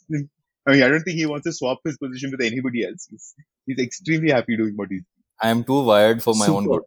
[0.67, 3.07] I mean, I don't think he wants to swap his position with anybody else.
[3.09, 3.33] He's,
[3.65, 5.03] he's extremely happy doing what he's
[5.41, 6.57] I am too wired for my Super.
[6.57, 6.81] own good.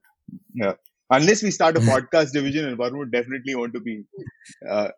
[0.55, 0.75] Yeah.
[1.11, 4.05] Unless we start a podcast division and Varun would definitely want to be
[4.69, 4.89] uh,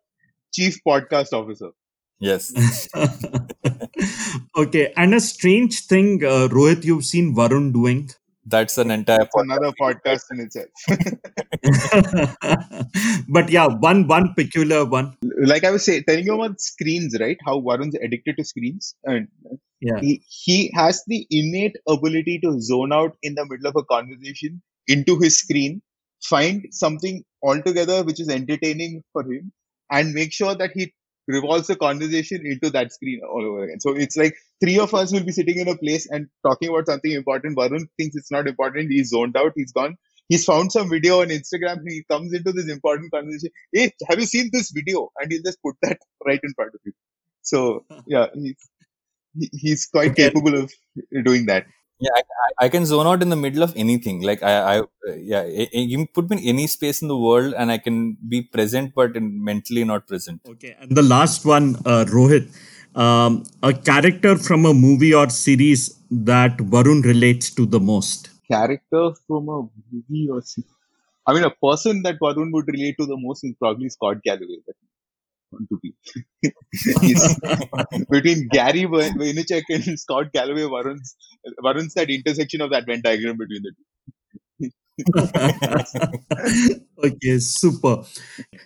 [0.55, 1.71] chief podcast officer.
[2.21, 2.89] Yes.
[4.57, 4.93] okay.
[4.97, 8.11] And a strange thing, uh, Rohit, you've seen Varun doing.
[8.47, 9.43] That's an entire That's podcast.
[9.45, 10.69] another podcast in itself.
[13.29, 15.17] but yeah, one one peculiar one.
[15.39, 17.39] Like I was saying, telling you about screens, right?
[17.47, 19.29] How Varun's addicted to screens, and
[19.81, 23.85] yeah, he, he has the innate ability to zone out in the middle of a
[23.85, 25.81] conversation into his screen,
[26.23, 29.53] find something altogether which is entertaining for him,
[29.95, 30.93] and make sure that he
[31.29, 33.81] revolves the conversation into that screen all over again.
[33.81, 36.87] So it's like three of us will be sitting in a place and talking about
[36.87, 37.57] something important.
[37.59, 38.91] Varun thinks it's not important.
[38.91, 39.53] He's zoned out.
[39.57, 39.97] He's gone.
[40.29, 41.79] he's found some video on Instagram.
[41.89, 43.51] He comes into this important conversation.
[43.73, 45.11] Hey, have you seen this video?
[45.21, 46.93] And he'll just put that right in front of you.
[47.43, 48.57] So yeah, he's
[49.53, 50.25] he's quite Okay.
[50.25, 50.73] capable of
[51.25, 51.67] doing that.
[52.01, 54.79] Yeah I, I- I can zone out in the middle of anything like i i
[54.81, 57.79] uh, yeah a- a- you put me in any space in the world and i
[57.87, 57.97] can
[58.35, 62.47] be present but in mentally not present Okay, and the last one, uh, Rohit,
[63.05, 65.83] um, a character from a movie or series
[66.31, 68.31] that Varun relates to the most.
[68.51, 69.59] Character from a
[69.93, 70.71] movie or series
[71.27, 74.59] I mean, a person that Varun would relate to the most is probably Scott Galloway.
[75.71, 75.95] To be.
[78.11, 80.63] Between Gary Vay- Vaynerchuk and Scott Galloway.
[80.63, 81.17] Varun's
[81.63, 83.85] Varun's that intersection of that Venn diagram between the two.
[87.05, 88.03] okay, super.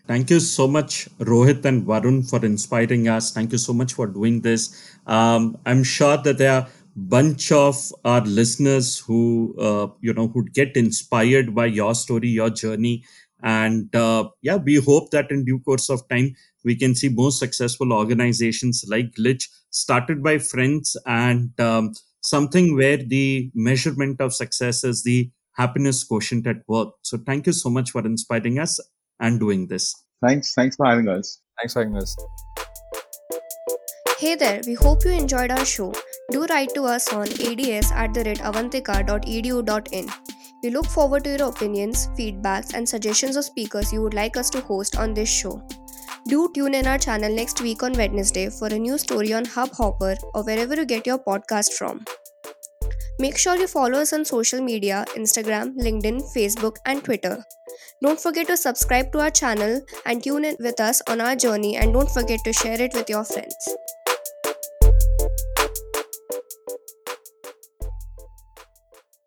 [0.07, 3.33] Thank you so much, Rohit and Varun, for inspiring us.
[3.33, 4.95] Thank you so much for doing this.
[5.07, 10.45] Um, I'm sure that there are bunch of our listeners who uh, you know who
[10.51, 13.05] get inspired by your story, your journey,
[13.43, 16.35] and uh, yeah, we hope that in due course of time
[16.65, 22.97] we can see more successful organizations like Glitch started by friends and um, something where
[22.97, 26.91] the measurement of success is the happiness quotient at work.
[27.03, 28.79] So thank you so much for inspiring us
[29.21, 29.95] and doing this.
[30.27, 31.41] Thanks, thanks for having us.
[31.59, 32.17] thanks for having us
[34.19, 35.93] Hey there, we hope you enjoyed our show.
[36.33, 40.09] Do write to us on ads at the rate avantika.edu.in.
[40.63, 44.51] We look forward to your opinions, feedbacks, and suggestions of speakers you would like us
[44.51, 45.63] to host on this show.
[46.29, 50.15] Do tune in our channel next week on Wednesday for a new story on Hubhopper
[50.35, 52.05] or wherever you get your podcast from.
[53.19, 57.43] Make sure you follow us on social media Instagram, LinkedIn, Facebook, and Twitter.
[58.03, 61.77] Don't forget to subscribe to our channel and tune in with us on our journey
[61.77, 63.57] and don't forget to share it with your friends.